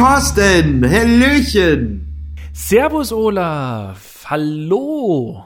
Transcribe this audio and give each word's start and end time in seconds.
Thorsten, 0.00 0.82
Hallöchen. 0.90 2.34
Servus 2.54 3.12
Olaf, 3.12 4.24
hallo. 4.24 5.44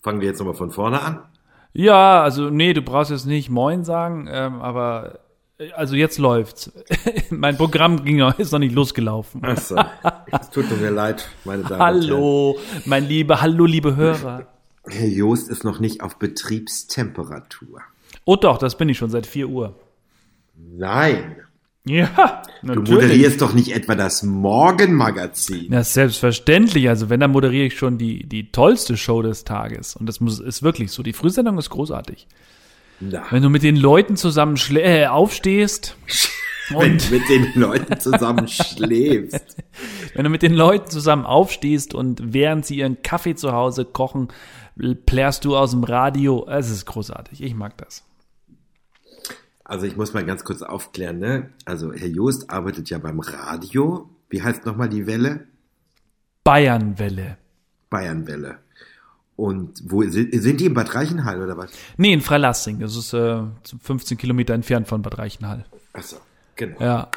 Fangen 0.00 0.20
wir 0.20 0.28
jetzt 0.28 0.38
nochmal 0.38 0.54
von 0.54 0.70
vorne 0.70 1.02
an? 1.02 1.24
Ja, 1.72 2.22
also 2.22 2.50
nee, 2.50 2.72
du 2.72 2.82
brauchst 2.82 3.10
jetzt 3.10 3.26
nicht 3.26 3.50
Moin 3.50 3.82
sagen, 3.82 4.28
ähm, 4.30 4.60
aber 4.60 5.18
äh, 5.58 5.72
also 5.72 5.96
jetzt 5.96 6.18
läuft's. 6.18 6.70
mein 7.30 7.56
Programm 7.56 8.04
ging 8.04 8.18
noch, 8.18 8.38
ist 8.38 8.52
noch 8.52 8.60
nicht 8.60 8.76
losgelaufen. 8.76 9.44
Achso, 9.44 9.74
es 10.40 10.50
tut 10.50 10.70
mir 10.80 10.90
leid, 10.90 11.28
meine 11.44 11.64
Damen 11.64 11.80
Hallo, 11.80 12.60
mein 12.84 13.08
liebe, 13.08 13.40
hallo 13.40 13.64
liebe 13.64 13.96
Hörer. 13.96 14.46
Herr 14.86 15.08
Joost 15.08 15.50
ist 15.50 15.64
noch 15.64 15.80
nicht 15.80 16.00
auf 16.00 16.20
Betriebstemperatur. 16.20 17.80
Oh 18.24 18.36
doch, 18.36 18.58
das 18.58 18.78
bin 18.78 18.88
ich 18.88 18.98
schon 18.98 19.10
seit 19.10 19.26
4 19.26 19.48
Uhr. 19.48 19.74
Nein. 20.54 21.38
Ja, 21.88 22.42
Du 22.62 22.80
moderierst 22.80 23.40
doch 23.40 23.54
nicht 23.54 23.74
etwa 23.74 23.94
das 23.94 24.22
Morgenmagazin. 24.22 25.72
Ja, 25.72 25.84
selbstverständlich. 25.84 26.88
Also 26.88 27.08
wenn, 27.08 27.20
dann 27.20 27.30
moderiere 27.30 27.66
ich 27.66 27.78
schon 27.78 27.98
die, 27.98 28.26
die 28.26 28.50
tollste 28.50 28.96
Show 28.96 29.22
des 29.22 29.44
Tages. 29.44 29.96
Und 29.96 30.06
das 30.06 30.20
muss, 30.20 30.40
ist 30.40 30.62
wirklich 30.62 30.90
so. 30.90 31.02
Die 31.02 31.12
Frühsendung 31.12 31.58
ist 31.58 31.70
großartig. 31.70 32.26
Na, 33.00 33.22
Wenn 33.30 33.42
du 33.42 33.48
mit 33.48 33.62
den 33.62 33.76
Leuten 33.76 34.16
zusammen 34.16 34.58
äh, 34.74 35.06
aufstehst 35.06 35.96
wenn 36.70 36.76
und 36.76 37.10
du 37.10 37.14
mit 37.14 37.28
den 37.28 37.52
Leuten 37.54 38.00
zusammen 38.00 38.48
schläfst. 38.48 39.56
wenn 40.14 40.24
du 40.24 40.30
mit 40.30 40.42
den 40.42 40.54
Leuten 40.54 40.90
zusammen 40.90 41.24
aufstehst 41.24 41.94
und 41.94 42.34
während 42.34 42.66
sie 42.66 42.78
ihren 42.78 43.02
Kaffee 43.02 43.36
zu 43.36 43.52
Hause 43.52 43.84
kochen, 43.84 44.28
plärst 45.06 45.44
du 45.44 45.56
aus 45.56 45.70
dem 45.70 45.84
Radio. 45.84 46.46
Es 46.48 46.70
ist 46.70 46.86
großartig. 46.86 47.42
Ich 47.42 47.54
mag 47.54 47.78
das. 47.78 48.04
Also 49.68 49.84
ich 49.84 49.96
muss 49.96 50.14
mal 50.14 50.24
ganz 50.24 50.44
kurz 50.44 50.62
aufklären, 50.62 51.18
ne? 51.18 51.50
Also 51.66 51.92
Herr 51.92 52.08
Joost 52.08 52.48
arbeitet 52.48 52.88
ja 52.88 52.96
beim 52.96 53.20
Radio. 53.20 54.08
Wie 54.30 54.42
heißt 54.42 54.64
nochmal 54.64 54.88
die 54.88 55.06
Welle? 55.06 55.46
Bayernwelle. 56.42 57.36
Bayernwelle. 57.90 58.58
Und 59.36 59.82
wo 59.84 60.02
sind, 60.04 60.32
die 60.32 60.66
in 60.66 60.72
Bad 60.72 60.94
Reichenhall 60.94 61.42
oder 61.42 61.58
was? 61.58 61.70
Nee, 61.98 62.14
in 62.14 62.22
Freilassing. 62.22 62.80
Das 62.80 62.96
ist 62.96 63.12
äh, 63.12 63.42
15 63.82 64.16
Kilometer 64.16 64.54
entfernt 64.54 64.88
von 64.88 65.02
Bad 65.02 65.18
Reichenhall. 65.18 65.66
Achso, 65.92 66.16
genau. 66.56 66.80
Ja. 66.80 67.10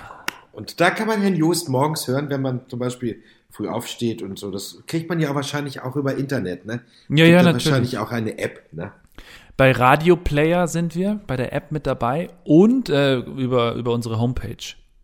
Und 0.52 0.82
da 0.82 0.92
kann 0.92 1.08
man 1.08 1.22
Herrn 1.22 1.38
Joost 1.38 1.70
morgens 1.70 2.06
hören, 2.10 2.30
wenn 2.30 2.42
man 2.42 2.68
zum 2.68 2.80
Beispiel 2.80 3.24
früh 3.50 3.70
aufsteht 3.70 4.22
und 4.22 4.38
so. 4.38 4.52
Das 4.52 4.84
kriegt 4.88 5.08
man 5.08 5.22
ja 5.22 5.34
wahrscheinlich 5.34 5.82
auch 5.82 5.96
über 5.96 6.18
Internet, 6.18 6.66
ne? 6.66 6.82
Ja, 7.08 7.16
Gibt 7.16 7.20
ja, 7.30 7.44
natürlich. 7.44 7.66
Wahrscheinlich 7.66 7.98
auch 7.98 8.12
eine 8.12 8.38
App, 8.38 8.68
ne? 8.74 8.92
Bei 9.58 9.72
Radio 9.72 10.16
Player 10.16 10.68
sind 10.68 10.96
wir, 10.96 11.20
bei 11.28 11.38
der 11.38 11.54
App 11.54 11.72
mit 11.72 11.86
dabei 11.86 12.30
und 12.44 12.90
äh, 12.90 13.18
über, 13.18 13.74
über 13.74 13.94
unsere 13.94 14.20
Homepage 14.20 14.58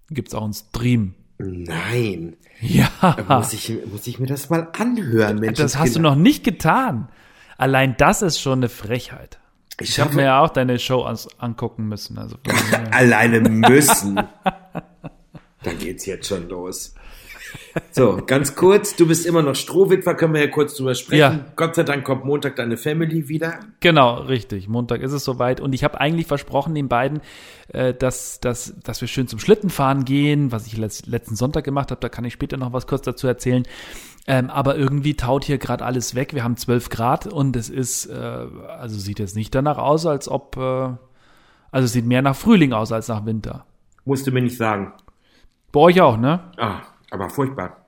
gibt's 0.09 0.33
auch 0.33 0.44
einen 0.44 0.53
Stream. 0.53 1.14
Nein. 1.38 2.38
Ja, 2.59 2.89
Muss 3.27 3.53
ich, 3.53 3.72
muss 3.86 4.08
ich 4.08 4.17
mir 4.17 4.25
das 4.25 4.49
mal 4.49 4.69
anhören, 4.77 5.39
Mensch. 5.39 5.59
das 5.59 5.77
hast 5.77 5.95
du 5.95 5.99
noch 5.99 6.16
nicht 6.16 6.44
getan. 6.44 7.09
Allein 7.58 7.95
das 7.97 8.22
ist 8.23 8.39
schon 8.39 8.59
eine 8.59 8.69
Frechheit. 8.69 9.39
Ich 9.80 9.89
Ich 9.89 9.99
habe 9.99 10.16
mir 10.16 10.23
ja 10.23 10.42
auch 10.42 10.49
deine 10.49 10.80
Show 10.80 11.03
angucken 11.38 11.88
müssen. 11.88 12.17
Also 12.17 12.38
alleine 12.92 13.42
müssen. 13.42 14.16
da 15.64 15.73
geht's 15.77 16.05
jetzt 16.08 16.27
schon 16.27 16.49
los. 16.49 16.95
So, 17.92 18.22
ganz 18.26 18.56
kurz, 18.56 18.95
du 18.95 19.08
bist 19.08 19.26
immer 19.26 19.42
noch 19.42 19.56
Strohwitwer, 19.56 20.16
können 20.16 20.34
wir 20.34 20.42
ja 20.42 20.48
kurz 20.48 20.76
drüber 20.76 20.95
sprechen. 20.95 21.20
Ja. 21.20 21.45
Gott 21.56 21.76
sei 21.76 21.84
Dank 21.84 22.04
kommt 22.04 22.26
Montag 22.26 22.56
deine 22.56 22.78
Family 22.78 23.28
wieder. 23.28 23.59
genau, 23.80 24.16
richtig. 24.22 24.67
Montag 24.67 25.02
ist 25.02 25.11
es 25.11 25.23
soweit. 25.23 25.60
Und 25.60 25.73
ich 25.73 25.83
habe 25.83 25.99
eigentlich 25.99 26.27
versprochen 26.27 26.76
den 26.76 26.88
beiden, 26.88 27.21
äh, 27.70 27.94
dass, 27.94 28.39
dass, 28.39 28.76
dass 28.83 29.02
wir 29.02 29.08
schön 29.08 29.27
zum 29.27 29.39
Schlittenfahren 29.39 30.05
gehen, 30.05 30.52
was 30.52 30.67
ich 30.67 30.77
letz, 30.77 31.05
letzten 31.05 31.36
Sonntag 31.36 31.64
gemacht 31.64 31.92
habe. 31.92 32.02
Da 32.02 32.10
kann 32.10 32.26
ich 32.26 32.33
später 32.33 32.58
noch 32.58 32.73
was 32.73 32.88
kurz 32.88 33.02
dazu 33.02 33.27
erzählen. 33.27 33.64
Ähm, 34.27 34.50
aber 34.50 34.76
irgendwie 34.76 35.16
taut 35.16 35.45
hier 35.45 35.58
gerade 35.58 35.86
alles 35.86 36.14
weg. 36.14 36.33
Wir 36.33 36.44
haben 36.44 36.58
12 36.58 36.89
Grad 36.89 37.27
und 37.27 37.55
es 37.55 37.70
ist, 37.70 38.08
äh, 38.08 38.14
also 38.14 39.00
sieht 39.00 39.20
jetzt 39.20 39.38
nicht 39.38 39.55
danach 39.55 39.77
aus, 39.77 40.05
als 40.05 40.27
ob, 40.27 40.58
äh, 40.58 40.60
also 41.71 41.86
es 41.86 41.94
sieht 41.94 42.05
mehr 42.05 42.21
nach 42.21 42.36
Frühling 42.36 42.73
aus 42.73 42.92
als 42.92 43.08
nach 43.08 43.26
Winter. 43.26 43.66
Musst 44.04 44.27
du 44.27 44.32
mir 44.32 44.42
nicht 44.42 44.58
sagen. 44.58 44.94
Bei 45.71 45.80
euch 45.80 46.02
auch, 46.02 46.17
ne? 46.17 46.52
Ah, 46.58 46.82
aber 47.12 47.30
furchtbar. 47.30 47.86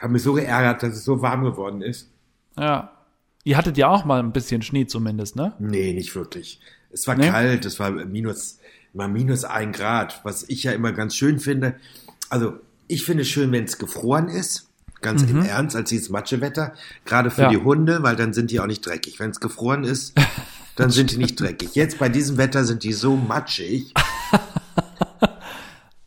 Hab 0.00 0.10
mich 0.10 0.22
so 0.22 0.32
geärgert, 0.34 0.82
dass 0.82 0.94
es 0.96 1.04
so 1.04 1.22
warm 1.22 1.44
geworden 1.44 1.82
ist. 1.82 2.10
Ja. 2.58 2.90
Ihr 3.44 3.56
hattet 3.56 3.76
ja 3.76 3.88
auch 3.88 4.04
mal 4.04 4.20
ein 4.20 4.32
bisschen 4.32 4.62
Schnee 4.62 4.86
zumindest, 4.86 5.36
ne? 5.36 5.52
Nee, 5.58 5.92
nicht 5.92 6.14
wirklich. 6.14 6.60
Es 6.92 7.06
war 7.06 7.16
Nee? 7.16 7.28
kalt, 7.30 7.64
es 7.64 7.78
war 7.80 7.90
minus, 7.90 8.58
mal 8.92 9.08
minus 9.08 9.44
ein 9.44 9.72
Grad, 9.72 10.20
was 10.24 10.48
ich 10.48 10.62
ja 10.64 10.72
immer 10.72 10.92
ganz 10.92 11.16
schön 11.16 11.38
finde. 11.40 11.74
Also, 12.28 12.54
ich 12.88 13.04
finde 13.04 13.22
es 13.22 13.28
schön, 13.28 13.50
wenn 13.52 13.64
es 13.64 13.78
gefroren 13.78 14.28
ist. 14.28 14.68
Ganz 15.00 15.22
im 15.24 15.42
Ernst, 15.44 15.74
als 15.74 15.88
dieses 15.90 16.10
Matschewetter. 16.10 16.74
Gerade 17.04 17.30
für 17.30 17.40
Mhm. 17.42 17.52
Ja. 17.52 17.58
die 17.58 17.64
Hunde, 17.64 18.02
weil 18.04 18.14
dann 18.14 18.32
sind 18.32 18.52
die 18.52 18.60
auch 18.60 18.66
nicht 18.68 18.86
dreckig. 18.86 19.18
Wenn 19.18 19.30
es 19.30 19.40
gefroren 19.40 19.82
ist, 19.82 20.14
dann 20.76 20.90
sind 20.90 21.10
die 21.10 21.16
nicht 21.16 21.40
dreckig. 21.40 21.74
Jetzt 21.74 21.98
bei 21.98 22.08
diesem 22.08 22.36
Wetter 22.38 22.64
sind 22.64 22.84
die 22.84 22.92
so 22.92 23.16
matschig. 23.16 23.92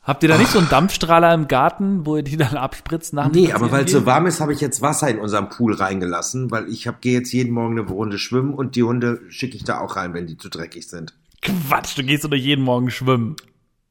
Habt 0.06 0.22
ihr 0.22 0.30
da 0.30 0.38
nicht 0.38 0.52
so 0.52 0.60
einen 0.60 0.70
Dampfstrahler 0.70 1.34
im 1.34 1.48
Garten, 1.48 2.06
wo 2.06 2.18
ihr 2.18 2.22
die 2.22 2.38
dann 2.38 2.58
abspritzt 2.58 3.14
nach 3.14 3.28
dem 3.30 3.42
Nee, 3.42 3.52
aber 3.52 3.72
weil 3.72 3.86
es 3.86 3.92
so 3.92 4.06
warm 4.06 4.28
ist, 4.28 4.40
habe 4.40 4.54
ich 4.54 4.62
jetzt 4.62 4.84
Wasser 4.84 5.10
in 5.10 5.18
unserem 5.18 5.50
Pool 5.50 5.74
reingelassen, 5.74 6.52
weil 6.52 6.70
ich 6.70 6.88
gehe 7.02 7.14
jetzt 7.14 7.34
jeden 7.34 7.52
Morgen 7.52 7.80
eine 7.80 7.90
Runde 7.90 8.20
schwimmen 8.20 8.54
und 8.54 8.76
die 8.76 8.84
Hunde 8.84 9.22
schicke 9.30 9.58
ich 9.58 9.64
da 9.64 9.80
auch 9.80 9.96
rein, 9.96 10.14
wenn 10.14 10.28
die 10.28 10.38
zu 10.38 10.50
dreckig 10.50 10.88
sind. 10.88 11.16
Quatsch, 11.42 11.98
du 11.98 12.04
gehst 12.04 12.24
doch 12.24 12.32
jeden 12.34 12.64
Morgen 12.64 12.92
schwimmen. 12.92 13.36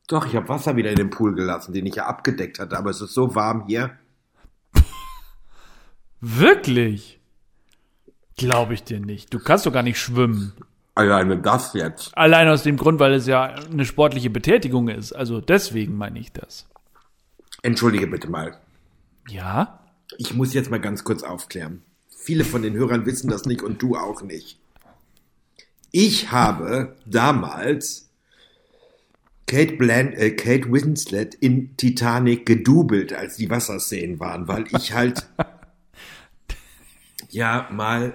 Doch, 0.06 0.26
ich 0.26 0.36
habe 0.36 0.48
Wasser 0.48 0.76
wieder 0.76 0.90
in 0.90 0.96
den 0.96 1.10
Pool 1.10 1.34
gelassen, 1.34 1.72
den 1.72 1.86
ich 1.86 1.96
ja 1.96 2.06
abgedeckt 2.06 2.60
hatte, 2.60 2.78
aber 2.78 2.90
es 2.90 3.00
ist 3.00 3.14
so 3.14 3.34
warm 3.34 3.64
hier. 3.66 3.90
Wirklich? 6.20 7.20
Glaube 8.36 8.74
ich 8.74 8.84
dir 8.84 9.00
nicht. 9.00 9.34
Du 9.34 9.40
kannst 9.40 9.66
doch 9.66 9.72
gar 9.72 9.82
nicht 9.82 9.98
schwimmen. 9.98 10.52
Alleine 10.94 11.38
das 11.38 11.74
jetzt. 11.74 12.16
Allein 12.16 12.48
aus 12.48 12.62
dem 12.62 12.76
Grund, 12.76 13.00
weil 13.00 13.14
es 13.14 13.26
ja 13.26 13.46
eine 13.46 13.84
sportliche 13.84 14.30
Betätigung 14.30 14.88
ist. 14.88 15.12
Also 15.12 15.40
deswegen 15.40 15.96
meine 15.96 16.20
ich 16.20 16.32
das. 16.32 16.66
Entschuldige 17.62 18.06
bitte 18.06 18.30
mal. 18.30 18.58
Ja? 19.28 19.80
Ich 20.18 20.34
muss 20.34 20.54
jetzt 20.54 20.70
mal 20.70 20.80
ganz 20.80 21.02
kurz 21.02 21.22
aufklären. 21.22 21.82
Viele 22.16 22.44
von 22.44 22.62
den 22.62 22.74
Hörern 22.74 23.06
wissen 23.06 23.28
das 23.28 23.44
nicht 23.44 23.62
und 23.62 23.82
du 23.82 23.96
auch 23.96 24.22
nicht. 24.22 24.58
Ich 25.90 26.30
habe 26.30 26.96
damals 27.06 28.08
Kate, 29.46 29.74
Bland, 29.76 30.14
äh, 30.14 30.30
Kate 30.30 30.72
Winslet 30.72 31.34
in 31.34 31.76
Titanic 31.76 32.46
gedoubelt, 32.46 33.12
als 33.12 33.36
die 33.36 33.50
Wasserszenen 33.50 34.20
waren, 34.20 34.48
weil 34.48 34.64
ich 34.76 34.92
halt 34.92 35.26
ja 37.30 37.68
mal 37.70 38.14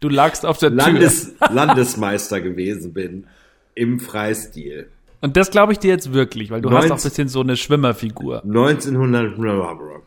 Du 0.00 0.08
lagst 0.08 0.46
auf 0.46 0.58
der 0.58 0.70
Tür. 0.70 0.78
Landes, 0.78 1.34
Landesmeister 1.50 2.40
gewesen 2.40 2.92
bin 2.92 3.26
im 3.74 4.00
Freistil. 4.00 4.88
Und 5.20 5.36
das 5.36 5.50
glaube 5.50 5.72
ich 5.72 5.78
dir 5.78 5.90
jetzt 5.90 6.12
wirklich, 6.12 6.50
weil 6.50 6.60
du 6.60 6.70
hast 6.70 6.90
auch 6.90 6.96
ein 6.96 7.02
bisschen 7.02 7.28
so 7.28 7.40
eine 7.40 7.56
Schwimmerfigur. 7.56 8.42
1900. 8.44 9.38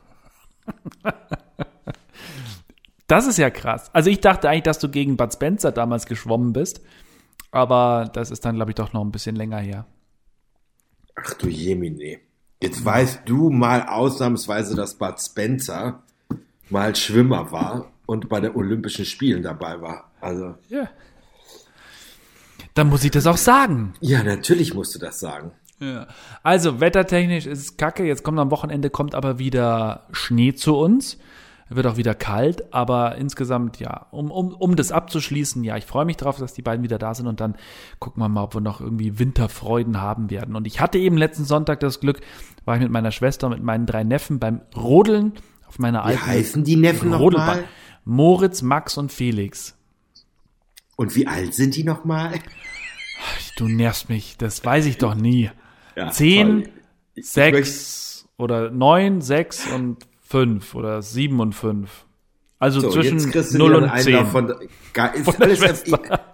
Das 3.08 3.28
ist 3.28 3.38
ja 3.38 3.50
krass. 3.50 3.90
Also 3.92 4.10
ich 4.10 4.22
dachte 4.22 4.48
eigentlich, 4.48 4.64
dass 4.64 4.80
du 4.80 4.88
gegen 4.88 5.18
Bud 5.18 5.34
Spencer 5.34 5.74
damals 5.74 6.06
geschwommen 6.06 6.54
bist. 6.54 6.80
Aber 7.52 8.10
das 8.14 8.32
ist 8.32 8.46
dann, 8.46 8.56
glaube 8.56 8.72
ich, 8.72 8.76
doch 8.76 8.94
noch 8.94 9.04
ein 9.04 9.12
bisschen 9.12 9.36
länger 9.36 9.58
her. 9.58 9.86
Ach 11.16 11.34
du 11.34 11.50
Jemine. 11.50 12.20
Jetzt 12.64 12.86
weißt 12.86 13.24
du 13.26 13.50
mal 13.50 13.86
ausnahmsweise, 13.86 14.78
dass 14.78 14.96
Bud 14.96 15.20
Spencer 15.20 16.04
mal 16.70 16.96
Schwimmer 16.96 17.52
war 17.52 17.92
und 18.12 18.28
bei 18.28 18.42
den 18.42 18.54
Olympischen 18.56 19.06
Spielen 19.06 19.42
dabei 19.42 19.82
war. 19.82 20.12
Also, 20.20 20.56
Ja. 20.70 20.90
Dann 22.74 22.88
muss 22.90 23.04
ich 23.04 23.12
das 23.12 23.28
auch 23.28 23.38
sagen. 23.38 23.94
ja, 24.00 24.24
natürlich 24.24 24.74
musst 24.74 24.96
du 24.96 25.00
das 25.00 25.20
sagen. 25.20 25.52
Ja. 25.80 26.08
Also, 26.44 26.80
wettertechnisch 26.80 27.46
ist 27.46 27.60
es 27.60 27.78
kacke. 27.78 28.06
Jetzt 28.06 28.24
kommt 28.24 28.40
am 28.40 28.52
Wochenende 28.52 28.90
kommt 28.90 29.16
aber 29.16 29.40
wieder 29.40 30.08
Schnee 30.12 30.54
zu 30.54 30.78
uns. 30.78 31.18
Wird 31.70 31.88
auch 31.88 31.96
wieder 31.96 32.14
kalt, 32.16 32.74
aber 32.74 33.16
insgesamt, 33.16 33.80
ja, 33.80 34.08
um, 34.12 34.30
um, 34.30 34.54
um 34.54 34.76
das 34.76 34.92
abzuschließen, 34.92 35.64
ja, 35.64 35.78
ich 35.78 35.86
freue 35.86 36.04
mich 36.04 36.18
drauf, 36.18 36.38
dass 36.38 36.54
die 36.54 36.62
beiden 36.62 36.84
wieder 36.84 36.98
da 36.98 37.14
sind 37.14 37.28
und 37.28 37.40
dann 37.40 37.56
gucken 38.00 38.22
wir 38.22 38.28
mal, 38.28 38.44
ob 38.44 38.54
wir 38.54 38.60
noch 38.62 38.82
irgendwie 38.82 39.20
Winterfreuden 39.20 40.02
haben 40.02 40.30
werden. 40.30 40.58
Und 40.58 40.68
ich 40.68 40.82
hatte 40.82 40.98
eben 40.98 41.16
letzten 41.16 41.46
Sonntag 41.46 41.80
das 41.80 42.02
Glück, 42.02 42.20
war 42.66 42.76
ich 42.76 42.82
mit 42.82 42.92
meiner 42.92 43.12
Schwester 43.12 43.48
und 43.48 43.54
mit 43.54 43.64
meinen 43.64 43.86
drei 43.86 44.04
Neffen 44.04 44.38
beim 44.38 44.62
Rodeln 44.76 45.32
auf 45.66 45.80
meiner 45.80 46.00
Wie 46.04 46.08
alten 46.10 46.26
heißen 46.26 46.64
die 46.66 46.76
Neffen 46.76 47.14
Rodelbahn. 47.14 47.48
nochmal? 47.48 47.64
Moritz, 48.12 48.62
Max 48.62 48.98
und 48.98 49.12
Felix. 49.12 49.74
Und 50.98 51.16
wie 51.16 51.28
alt 51.28 51.54
sind 51.54 51.76
die 51.78 51.84
nochmal? 51.86 52.40
Du 53.56 53.68
nervst 53.70 54.10
mich, 54.10 54.36
das 54.38 54.64
weiß 54.66 54.86
ich 54.86 54.98
doch 54.98 55.16
nie. 55.16 55.50
Ja, 55.96 56.10
Zehn. 56.12 56.64
Ich- 56.64 56.70
ich 57.24 57.30
sechs 57.30 58.28
oder 58.38 58.70
neun, 58.70 59.22
sechs 59.22 59.66
und 59.68 60.06
fünf 60.22 60.76
oder 60.76 61.02
sieben 61.02 61.40
und 61.40 61.54
fünf. 61.54 62.06
Also 62.60 62.82
So, 62.82 62.90
zwischen 62.92 63.18
null 63.58 63.76
und 63.76 63.98
zehn. 64.00 64.26
Von, 64.26 64.50
ist 64.50 65.26
Von 65.26 65.36
alles, 65.42 65.84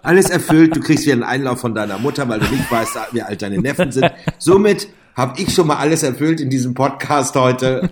alles 0.08 0.30
erfüllt. 0.30 0.74
Du 0.74 0.80
kriegst 0.80 1.04
wieder 1.04 1.14
einen 1.14 1.22
Einlauf 1.22 1.60
von 1.60 1.74
deiner 1.74 1.98
Mutter, 1.98 2.26
weil 2.28 2.40
du 2.40 2.46
nicht 2.46 2.70
weißt, 2.72 2.96
wie 3.12 3.20
alt 3.20 3.42
deine 3.42 3.58
Neffen 3.58 3.92
sind. 3.92 4.10
Somit 4.38 4.88
habe 5.14 5.38
ich 5.38 5.52
schon 5.52 5.66
mal 5.66 5.76
alles 5.76 6.02
erfüllt 6.02 6.40
in 6.40 6.48
diesem 6.48 6.72
Podcast 6.72 7.36
heute. 7.36 7.90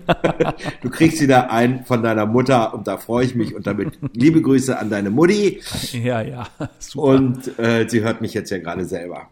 Du 0.81 0.89
kriegst 0.89 1.21
wieder 1.21 1.51
ein 1.51 1.85
von 1.85 2.01
deiner 2.01 2.25
Mutter 2.25 2.73
und 2.73 2.87
da 2.87 2.97
freue 2.97 3.23
ich 3.25 3.35
mich 3.35 3.53
und 3.53 3.67
damit 3.67 3.99
liebe 4.13 4.41
Grüße 4.41 4.79
an 4.79 4.89
deine 4.89 5.11
Mutti. 5.11 5.61
Ja, 5.91 6.21
ja, 6.21 6.47
super. 6.79 7.07
Und 7.07 7.59
äh, 7.59 7.87
sie 7.87 8.01
hört 8.01 8.21
mich 8.21 8.33
jetzt 8.33 8.49
ja 8.49 8.57
gerade 8.57 8.85
selber. 8.85 9.27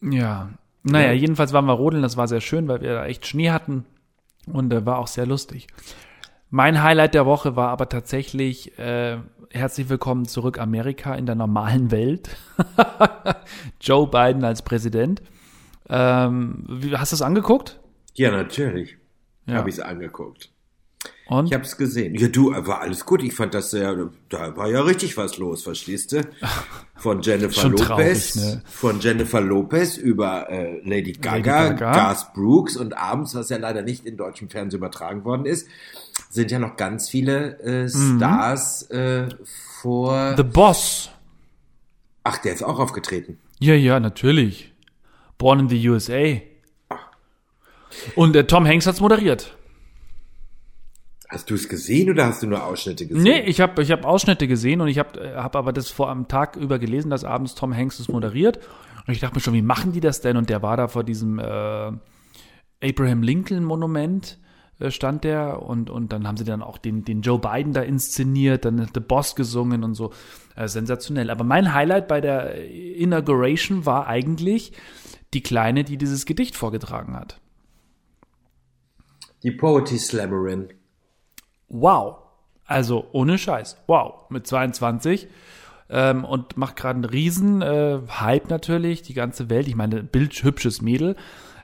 Ja, 0.00 0.50
naja, 0.82 1.12
jedenfalls 1.12 1.52
waren 1.52 1.66
wir 1.66 1.74
rodeln, 1.74 2.02
das 2.02 2.16
war 2.16 2.26
sehr 2.26 2.40
schön, 2.40 2.66
weil 2.66 2.80
wir 2.80 2.94
da 2.94 3.06
echt 3.06 3.26
Schnee 3.26 3.50
hatten 3.50 3.84
und 4.52 4.72
äh, 4.72 4.84
war 4.84 4.98
auch 4.98 5.08
sehr 5.08 5.26
lustig. 5.26 5.68
Mein 6.50 6.82
Highlight 6.82 7.14
der 7.14 7.26
Woche 7.26 7.56
war 7.56 7.70
aber 7.70 7.88
tatsächlich 7.88 8.78
äh, 8.78 9.18
herzlich 9.50 9.88
willkommen 9.88 10.26
zurück 10.26 10.60
Amerika 10.60 11.14
in 11.14 11.26
der 11.26 11.34
normalen 11.34 11.90
Welt. 11.90 12.36
Joe 13.80 14.06
Biden 14.06 14.44
als 14.44 14.62
Präsident. 14.62 15.22
Ähm, 15.88 16.64
wie, 16.68 16.96
hast 16.96 17.10
du 17.10 17.16
es 17.16 17.22
angeguckt? 17.22 17.80
Ja, 18.14 18.30
natürlich. 18.30 18.96
Ja. 19.46 19.54
Habe 19.54 19.70
ich 19.70 19.76
es 19.76 19.80
angeguckt. 19.80 20.50
Und? 21.28 21.46
Ich 21.46 21.54
habe 21.54 21.64
es 21.64 21.76
gesehen. 21.76 22.14
Ja, 22.14 22.28
du, 22.28 22.52
war 22.52 22.80
alles 22.80 23.04
gut. 23.04 23.22
Ich 23.24 23.34
fand 23.34 23.52
das 23.52 23.72
ja, 23.72 23.94
da 24.28 24.56
war 24.56 24.68
ja 24.68 24.82
richtig 24.82 25.16
was 25.16 25.38
los, 25.38 25.64
verstehst 25.64 26.12
du? 26.12 26.20
Von 26.94 27.20
Jennifer 27.20 27.68
Lopez, 27.68 27.86
traurig, 27.86 28.36
ne? 28.36 28.62
von 28.64 29.00
Jennifer 29.00 29.40
Lopez 29.42 29.98
über 29.98 30.48
äh, 30.48 30.80
Lady 30.82 31.12
Gaga, 31.12 31.68
Gaga. 31.68 31.92
Garth 31.92 32.32
Brooks 32.32 32.74
und 32.76 32.96
abends, 32.96 33.34
was 33.34 33.50
ja 33.50 33.58
leider 33.58 33.82
nicht 33.82 34.06
in 34.06 34.16
deutschem 34.16 34.48
Fernsehen 34.48 34.78
übertragen 34.78 35.22
worden 35.22 35.44
ist, 35.44 35.68
sind 36.36 36.52
ja 36.52 36.60
noch 36.60 36.76
ganz 36.76 37.08
viele 37.08 37.58
äh, 37.60 37.88
Stars 37.88 38.88
äh, 38.90 39.28
vor. 39.80 40.36
The 40.36 40.44
Boss. 40.44 41.10
Ach, 42.22 42.38
der 42.38 42.52
ist 42.52 42.62
auch 42.62 42.78
aufgetreten. 42.78 43.38
Ja, 43.58 43.74
ja, 43.74 43.98
natürlich. 43.98 44.72
Born 45.38 45.60
in 45.60 45.68
the 45.68 45.88
USA. 45.88 46.36
Und 48.14 48.34
der 48.34 48.46
Tom 48.46 48.66
Hanks 48.66 48.86
hat's 48.86 49.00
moderiert. 49.00 49.56
Hast 51.28 51.50
du 51.50 51.54
es 51.54 51.68
gesehen 51.68 52.10
oder 52.10 52.26
hast 52.26 52.42
du 52.42 52.46
nur 52.46 52.64
Ausschnitte 52.64 53.06
gesehen? 53.06 53.22
Nee, 53.22 53.40
ich 53.40 53.60
habe 53.60 53.82
ich 53.82 53.90
hab 53.90 54.04
Ausschnitte 54.04 54.46
gesehen 54.46 54.80
und 54.80 54.88
ich 54.88 54.98
habe 54.98 55.34
hab 55.36 55.56
aber 55.56 55.72
das 55.72 55.90
vor 55.90 56.10
einem 56.10 56.28
Tag 56.28 56.54
über 56.56 56.78
gelesen, 56.78 57.10
dass 57.10 57.24
abends 57.24 57.54
Tom 57.54 57.74
Hanks 57.74 57.98
es 57.98 58.08
moderiert. 58.08 58.60
Und 59.06 59.12
ich 59.12 59.20
dachte 59.20 59.34
mir 59.34 59.40
schon, 59.40 59.54
wie 59.54 59.62
machen 59.62 59.92
die 59.92 60.00
das 60.00 60.20
denn? 60.20 60.36
Und 60.36 60.50
der 60.50 60.62
war 60.62 60.76
da 60.76 60.88
vor 60.88 61.02
diesem 61.02 61.38
äh, 61.38 61.92
Abraham 62.82 63.22
Lincoln 63.22 63.64
Monument 63.64 64.38
äh, 64.40 64.45
stand 64.88 65.24
der 65.24 65.62
und, 65.62 65.90
und 65.90 66.12
dann 66.12 66.26
haben 66.26 66.36
sie 66.36 66.44
dann 66.44 66.62
auch 66.62 66.78
den, 66.78 67.04
den 67.04 67.22
Joe 67.22 67.38
Biden 67.38 67.72
da 67.72 67.82
inszeniert, 67.82 68.64
dann 68.64 68.80
hat 68.80 68.90
The 68.94 69.00
Boss 69.00 69.34
gesungen 69.34 69.84
und 69.84 69.94
so. 69.94 70.12
Äh, 70.56 70.68
sensationell. 70.68 71.30
Aber 71.30 71.44
mein 71.44 71.74
Highlight 71.74 72.08
bei 72.08 72.20
der 72.20 72.64
Inauguration 72.70 73.84
war 73.84 74.06
eigentlich 74.06 74.72
die 75.34 75.42
Kleine, 75.42 75.84
die 75.84 75.98
dieses 75.98 76.24
Gedicht 76.24 76.56
vorgetragen 76.56 77.14
hat. 77.14 77.40
Die 79.42 79.50
Poetry 79.50 79.98
Slammerin. 79.98 80.68
Wow. 81.68 82.16
Also 82.64 83.06
ohne 83.12 83.36
Scheiß. 83.38 83.76
Wow. 83.86 84.30
Mit 84.30 84.46
22. 84.46 85.28
Ähm, 85.88 86.24
und 86.24 86.56
macht 86.56 86.76
gerade 86.76 86.96
einen 86.96 87.04
riesen 87.04 87.62
äh, 87.62 88.00
Hype 88.08 88.48
natürlich, 88.48 89.02
die 89.02 89.14
ganze 89.14 89.50
Welt. 89.50 89.68
Ich 89.68 89.76
meine, 89.76 90.02
bildhübsches 90.02 90.80
Mädel. 90.80 91.16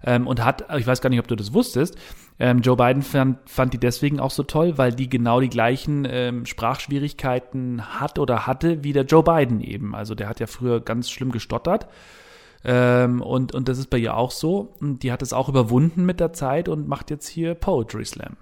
Ähm, 0.05 0.27
und 0.27 0.45
hat, 0.45 0.65
ich 0.77 0.87
weiß 0.87 1.01
gar 1.01 1.11
nicht, 1.11 1.21
ob 1.21 1.29
du 1.29 1.37
das 1.37 1.53
wusstest, 1.53 1.97
ähm, 2.39 2.61
Joe 2.61 2.77
Biden 2.77 3.03
fand, 3.03 3.39
fand 3.49 3.73
die 3.73 3.79
deswegen 3.79 4.19
auch 4.19 4.31
so 4.31 4.43
toll, 4.43 4.79
weil 4.79 4.93
die 4.93 5.09
genau 5.09 5.41
die 5.41 5.49
gleichen 5.49 6.07
ähm, 6.11 6.47
Sprachschwierigkeiten 6.47 8.01
hat 8.01 8.19
oder 8.19 8.47
hatte 8.47 8.83
wie 8.83 8.93
der 8.93 9.05
Joe 9.05 9.23
Biden 9.23 9.61
eben. 9.61 9.95
Also 9.95 10.15
der 10.15 10.29
hat 10.29 10.41
ja 10.41 10.47
früher 10.47 10.81
ganz 10.81 11.11
schlimm 11.11 11.31
gestottert. 11.31 11.87
Ähm, 12.65 13.21
und, 13.21 13.55
und 13.55 13.69
das 13.69 13.79
ist 13.79 13.91
bei 13.91 13.99
ihr 13.99 14.17
auch 14.17 14.31
so. 14.31 14.75
Und 14.81 15.03
die 15.03 15.13
hat 15.13 15.23
es 15.23 15.33
auch 15.33 15.49
überwunden 15.49 16.05
mit 16.05 16.21
der 16.21 16.33
Zeit 16.33 16.69
und 16.69 16.89
macht 16.89 17.11
jetzt 17.11 17.29
hier 17.29 17.55
Poetry 17.55 18.05
Slam. 18.05 18.37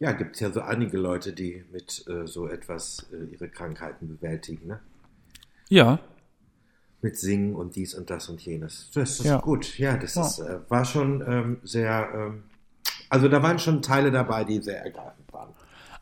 Ja, 0.00 0.12
gibt 0.12 0.34
es 0.34 0.40
ja 0.40 0.50
so 0.50 0.60
einige 0.60 0.98
Leute, 0.98 1.32
die 1.32 1.64
mit 1.72 2.04
äh, 2.08 2.26
so 2.26 2.48
etwas 2.48 3.06
äh, 3.12 3.32
ihre 3.32 3.48
Krankheiten 3.48 4.08
bewältigen, 4.08 4.66
ne? 4.66 4.80
Ja, 5.68 5.98
Mit 7.04 7.18
Singen 7.18 7.54
und 7.54 7.76
dies 7.76 7.92
und 7.94 8.08
das 8.08 8.30
und 8.30 8.40
jenes. 8.40 8.90
Das 8.94 9.20
ist 9.20 9.26
Ja. 9.26 9.36
gut. 9.38 9.78
Ja, 9.78 9.98
das 9.98 10.14
Ja. 10.14 10.22
Ist, 10.26 10.38
äh, 10.38 10.58
war 10.70 10.86
schon 10.86 11.22
ähm, 11.28 11.56
sehr. 11.62 12.08
Ähm, 12.14 12.44
also 13.10 13.28
da 13.28 13.42
waren 13.42 13.58
schon 13.58 13.82
Teile 13.82 14.10
dabei, 14.10 14.44
die 14.44 14.62
sehr 14.62 14.82
ergreifend 14.82 15.30
waren. 15.30 15.50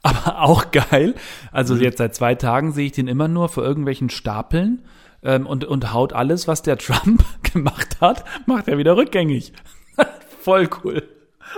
Aber 0.04 0.40
auch 0.42 0.70
geil. 0.70 1.16
Also 1.50 1.74
jetzt 1.74 1.98
seit 1.98 2.14
zwei 2.14 2.36
Tagen 2.36 2.70
sehe 2.70 2.86
ich 2.86 2.92
den 2.92 3.08
immer 3.08 3.26
nur 3.26 3.48
vor 3.48 3.64
irgendwelchen 3.64 4.10
Stapeln 4.10 4.82
ähm, 5.24 5.44
und, 5.46 5.64
und 5.64 5.92
haut 5.92 6.12
alles, 6.12 6.46
was 6.46 6.62
der 6.62 6.78
Trump 6.78 7.24
gemacht 7.52 8.00
hat, 8.00 8.24
macht 8.46 8.68
er 8.68 8.78
wieder 8.78 8.96
rückgängig. 8.96 9.52
Voll 10.40 10.68
cool. 10.84 11.02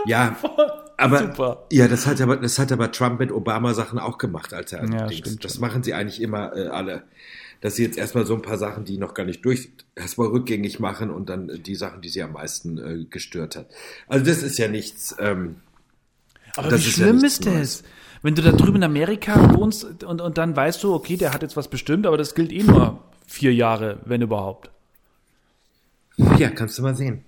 Ja, 0.06 0.36
aber 0.96 1.18
Super. 1.18 1.66
ja, 1.70 1.86
das 1.86 2.06
hat 2.06 2.18
aber 2.22 2.36
das 2.38 2.58
hat 2.58 2.72
aber 2.72 2.90
Trump 2.92 3.20
mit 3.20 3.30
Obama 3.30 3.74
Sachen 3.74 3.98
auch 3.98 4.16
gemacht, 4.16 4.54
als 4.54 4.72
er 4.72 4.84
Ja, 4.90 5.06
Das 5.06 5.52
schon. 5.52 5.60
machen 5.60 5.82
sie 5.82 5.92
eigentlich 5.92 6.22
immer 6.22 6.56
äh, 6.56 6.68
alle. 6.68 7.02
Dass 7.64 7.76
sie 7.76 7.82
jetzt 7.84 7.96
erstmal 7.96 8.26
so 8.26 8.34
ein 8.34 8.42
paar 8.42 8.58
Sachen, 8.58 8.84
die 8.84 8.98
noch 8.98 9.14
gar 9.14 9.24
nicht 9.24 9.42
durch, 9.42 9.70
erstmal 9.94 10.28
rückgängig 10.28 10.80
machen 10.80 11.08
und 11.10 11.30
dann 11.30 11.48
äh, 11.48 11.58
die 11.58 11.74
Sachen, 11.74 12.02
die 12.02 12.10
sie 12.10 12.22
am 12.22 12.32
meisten 12.32 12.76
äh, 12.76 13.04
gestört 13.08 13.56
hat. 13.56 13.68
Also 14.06 14.26
das 14.26 14.42
ist 14.42 14.58
ja 14.58 14.68
nichts. 14.68 15.16
Ähm, 15.18 15.56
Aber 16.56 16.68
Das 16.68 16.84
wie 16.84 16.88
ist 16.90 16.98
ja 16.98 17.04
schlimm 17.06 17.16
nichts 17.16 17.38
ist 17.38 17.46
das? 17.46 17.82
Wenn 18.20 18.34
du 18.34 18.42
da 18.42 18.52
drüben 18.52 18.76
in 18.76 18.84
Amerika 18.84 19.54
wohnst 19.54 20.04
und, 20.04 20.20
und 20.20 20.36
dann 20.38 20.54
weißt 20.54 20.82
du, 20.82 20.92
okay, 20.92 21.16
der 21.16 21.32
hat 21.32 21.40
jetzt 21.40 21.56
was 21.56 21.68
bestimmt, 21.68 22.06
aber 22.06 22.18
das 22.18 22.34
gilt 22.34 22.52
eh 22.52 22.62
nur 22.62 23.02
vier 23.26 23.54
Jahre, 23.54 23.98
wenn 24.04 24.20
überhaupt. 24.20 24.70
Ja, 26.38 26.50
kannst 26.50 26.76
du 26.78 26.82
mal 26.82 26.94
sehen. 26.94 27.24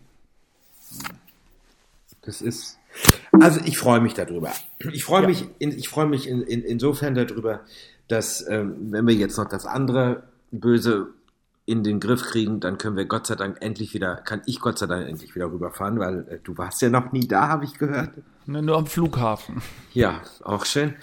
Das 2.23 2.43
ist. 2.43 2.79
Also 3.33 3.61
ich 3.65 3.79
freue 3.79 4.01
mich 4.01 4.15
darüber. 4.15 4.53
Ich 4.93 5.05
freue 5.05 5.23
Ja. 5.23 5.29
mich, 5.29 5.45
in, 5.59 5.71
ich 5.77 5.89
freue 5.89 6.07
mich 6.07 6.29
in, 6.29 6.43
in, 6.43 6.63
insofern 6.63 7.15
darüber, 7.15 7.61
dass 8.09 8.47
ähm, 8.49 8.77
wenn 8.93 9.07
wir 9.07 9.15
jetzt 9.15 9.37
noch 9.39 9.49
das 9.49 9.67
andere 9.67 10.23
Böse 10.51 11.09
in 11.69 11.83
den 11.83 11.99
Griff 11.99 12.23
kriegen, 12.23 12.61
dann 12.61 12.79
können 12.79 12.97
wir 12.97 13.07
Gott 13.07 13.27
sei 13.27 13.35
Dank 13.35 13.57
endlich 13.61 13.93
wieder, 13.93 14.17
kann 14.17 14.41
ich 14.47 14.61
Gott 14.61 14.79
sei 14.79 14.87
Dank 14.87 15.09
endlich 15.09 15.35
wieder 15.35 15.51
rüberfahren, 15.51 15.99
weil 15.99 16.21
äh, 16.29 16.39
du 16.43 16.57
warst 16.57 16.81
ja 16.83 16.91
noch 16.91 17.11
nie 17.13 17.27
da, 17.27 17.49
habe 17.49 17.65
ich 17.65 17.75
gehört. 17.79 18.11
Ne, 18.47 18.63
Nur 18.63 18.77
am 18.79 18.87
Flughafen. 18.87 19.61
Ja, 19.93 20.21
auch 20.45 20.65
schön. 20.65 20.95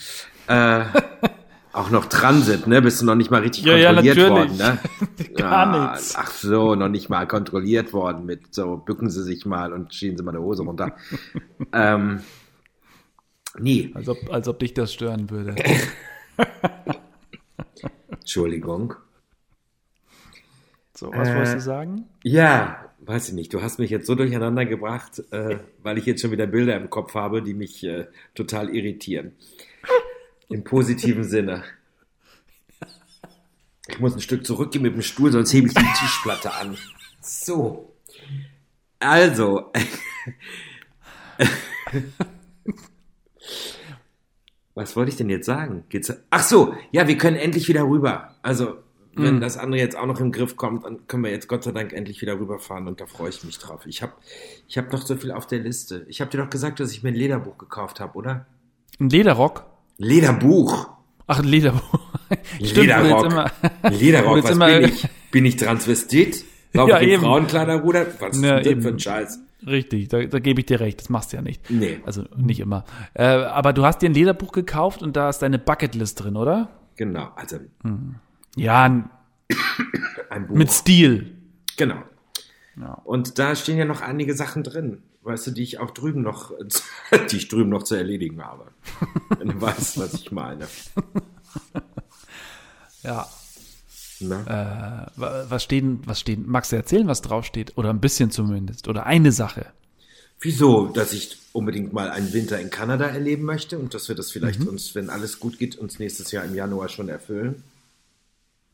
Äh, 0.47 0.85
auch 1.73 1.89
noch 1.89 2.05
Transit, 2.05 2.67
ne? 2.67 2.81
Bist 2.81 3.01
du 3.01 3.05
noch 3.05 3.15
nicht 3.15 3.29
mal 3.29 3.41
richtig 3.41 3.65
Ja, 3.65 3.75
ja, 3.75 3.87
kontrolliert 3.93 4.17
natürlich. 4.17 4.59
worden, 4.59 4.79
ne? 5.19 5.33
Gar 5.35 5.51
Ah, 5.67 5.91
nichts. 5.91 6.15
Ach 6.15 6.31
so, 6.31 6.75
noch 6.75 6.87
nicht 6.87 7.09
mal 7.09 7.27
kontrolliert 7.27 7.91
worden 7.91 8.25
mit 8.25 8.55
so, 8.55 8.77
bücken 8.77 9.09
Sie 9.09 9.23
sich 9.23 9.45
mal 9.45 9.73
und 9.73 9.93
schieben 9.93 10.17
Sie 10.17 10.23
mal 10.23 10.31
die 10.31 10.37
Hose 10.37 10.63
runter. 10.63 10.95
ähm, 11.73 12.21
nie. 13.59 13.91
Als 13.95 14.07
ob, 14.07 14.17
als 14.31 14.47
ob 14.47 14.59
dich 14.59 14.73
das 14.73 14.93
stören 14.93 15.29
würde. 15.29 15.55
Entschuldigung. 18.09 18.95
So, 20.95 21.11
was 21.11 21.27
Äh, 21.27 21.35
wolltest 21.35 21.55
du 21.55 21.61
sagen? 21.61 22.05
Ja, 22.23 22.89
weiß 23.01 23.29
ich 23.29 23.33
nicht. 23.33 23.53
Du 23.53 23.61
hast 23.61 23.79
mich 23.79 23.89
jetzt 23.89 24.07
so 24.07 24.15
durcheinander 24.15 24.65
gebracht, 24.65 25.21
äh, 25.31 25.59
weil 25.81 25.97
ich 25.97 26.05
jetzt 26.05 26.21
schon 26.21 26.31
wieder 26.31 26.47
Bilder 26.47 26.77
im 26.77 26.89
Kopf 26.89 27.15
habe, 27.15 27.41
die 27.41 27.53
mich 27.53 27.83
äh, 27.83 28.07
total 28.35 28.69
irritieren. 28.69 29.33
Im 30.49 30.63
positiven 30.63 31.23
Sinne. 31.23 31.63
Ich 33.87 33.99
muss 33.99 34.13
ein 34.13 34.21
Stück 34.21 34.45
zurückgehen 34.45 34.83
mit 34.83 34.93
dem 34.93 35.01
Stuhl, 35.01 35.31
sonst 35.31 35.51
hebe 35.51 35.67
ich 35.67 35.73
die 35.73 35.83
Tischplatte 35.99 36.53
an. 36.53 36.77
So. 37.21 37.93
Also. 38.99 39.71
Was 44.75 44.95
wollte 44.95 45.11
ich 45.11 45.17
denn 45.17 45.29
jetzt 45.29 45.45
sagen? 45.45 45.83
Geht's, 45.89 46.11
ach 46.29 46.43
so, 46.43 46.73
ja, 46.91 47.07
wir 47.07 47.17
können 47.17 47.37
endlich 47.37 47.67
wieder 47.67 47.83
rüber. 47.83 48.29
Also, 48.41 48.77
wenn 49.15 49.39
das 49.39 49.57
andere 49.59 49.79
jetzt 49.79 49.95
auch 49.95 50.07
noch 50.07 50.19
im 50.19 50.31
Griff 50.31 50.55
kommt, 50.55 50.85
dann 50.85 51.05
können 51.05 51.23
wir 51.23 51.29
jetzt 51.29 51.47
Gott 51.47 51.63
sei 51.63 51.71
Dank 51.71 51.93
endlich 51.93 52.19
wieder 52.23 52.39
rüberfahren 52.39 52.87
und 52.87 52.99
da 52.99 53.05
freue 53.05 53.29
ich 53.29 53.43
mich 53.43 53.59
drauf. 53.59 53.81
Ich 53.85 54.01
habe 54.01 54.13
ich 54.67 54.75
hab 54.79 54.91
noch 54.91 55.05
so 55.05 55.15
viel 55.15 55.31
auf 55.31 55.45
der 55.45 55.59
Liste. 55.59 56.05
Ich 56.09 56.19
habe 56.19 56.31
dir 56.31 56.39
doch 56.39 56.49
gesagt, 56.49 56.79
dass 56.79 56.91
ich 56.91 57.03
mir 57.03 57.09
ein 57.09 57.15
Lederbuch 57.15 57.59
gekauft 57.59 57.99
habe, 57.99 58.17
oder? 58.17 58.47
Ein 58.99 59.11
Lederrock? 59.11 59.65
Lederbuch. 59.99 60.89
Ach, 61.27 61.37
ein 61.39 61.45
Lederbuch. 61.45 61.99
Stimmt, 62.63 62.75
Lederrock. 62.87 63.23
jetzt 63.25 63.31
immer, 63.33 63.51
Lederrock, 63.91 64.43
was 64.43 64.49
immer, 64.51 64.67
bin 64.79 64.89
ich? 64.89 65.07
Bin 65.29 65.45
ich 65.45 65.55
Transvestit? 65.57 66.43
Laufe 66.73 66.89
Ja, 66.89 66.97
ich 66.99 67.07
im 67.09 67.13
eben. 67.13 67.21
Frauenkleider, 67.21 67.77
Bruder? 67.79 68.07
Was 68.19 68.41
Ja, 68.41 68.57
ist 68.57 68.65
denn 68.65 68.81
für 68.81 68.87
ein 68.89 68.99
Scheiß? 68.99 69.39
Richtig, 69.65 70.09
da, 70.09 70.23
da 70.23 70.39
gebe 70.39 70.59
ich 70.61 70.65
dir 70.65 70.79
recht, 70.79 70.99
das 70.99 71.09
machst 71.09 71.31
du 71.31 71.37
ja 71.37 71.41
nicht. 71.41 71.69
Nee. 71.69 72.01
Also 72.05 72.23
nicht 72.35 72.59
immer. 72.59 72.83
Äh, 73.13 73.23
aber 73.25 73.73
du 73.73 73.85
hast 73.85 74.01
dir 74.01 74.09
ein 74.09 74.13
Lederbuch 74.13 74.51
gekauft 74.51 75.01
und 75.01 75.15
da 75.15 75.29
ist 75.29 75.39
deine 75.39 75.59
Bucketlist 75.59 76.23
drin, 76.23 76.35
oder? 76.35 76.69
Genau, 76.95 77.31
also 77.35 77.57
Ja, 78.55 78.85
n- 78.85 79.09
ein 80.29 80.47
Buch. 80.47 80.55
mit 80.55 80.71
Stil. 80.71 81.35
Genau. 81.77 82.03
Ja. 82.79 82.93
Und 83.03 83.39
da 83.39 83.55
stehen 83.55 83.77
ja 83.77 83.85
noch 83.85 84.01
einige 84.01 84.33
Sachen 84.35 84.63
drin, 84.63 85.03
weißt 85.21 85.47
du, 85.47 85.51
die 85.51 85.63
ich 85.63 85.79
auch 85.79 85.91
drüben 85.91 86.21
noch, 86.21 86.51
die 87.31 87.37
ich 87.37 87.47
drüben 87.47 87.69
noch 87.69 87.83
zu 87.83 87.95
erledigen 87.95 88.43
habe. 88.43 88.65
Wenn 89.37 89.47
du 89.49 89.61
weißt, 89.61 89.97
was 89.99 90.13
ich 90.15 90.31
meine. 90.31 90.67
Ja. 93.03 93.27
Na? 94.29 95.07
Äh, 95.15 95.19
wa- 95.19 95.45
was 95.49 95.63
stehen, 95.63 96.01
was 96.05 96.19
stehen, 96.19 96.45
magst 96.47 96.71
du 96.71 96.75
erzählen, 96.75 97.07
was 97.07 97.21
draufsteht? 97.21 97.77
Oder 97.77 97.89
ein 97.89 97.99
bisschen 98.01 98.31
zumindest. 98.31 98.87
Oder 98.87 99.05
eine 99.05 99.31
Sache. 99.31 99.65
Wieso? 100.39 100.87
Dass 100.87 101.13
ich 101.13 101.37
unbedingt 101.53 101.93
mal 101.93 102.09
einen 102.09 102.33
Winter 102.33 102.59
in 102.59 102.69
Kanada 102.69 103.05
erleben 103.05 103.43
möchte 103.43 103.77
und 103.79 103.93
dass 103.93 104.07
wir 104.09 104.15
das 104.15 104.31
vielleicht 104.31 104.59
Mhm. 104.61 104.67
uns, 104.67 104.93
wenn 104.95 105.09
alles 105.09 105.39
gut 105.39 105.57
geht, 105.59 105.77
uns 105.77 105.99
nächstes 105.99 106.31
Jahr 106.31 106.43
im 106.43 106.53
Januar 106.55 106.89
schon 106.89 107.07
erfüllen. 107.09 107.63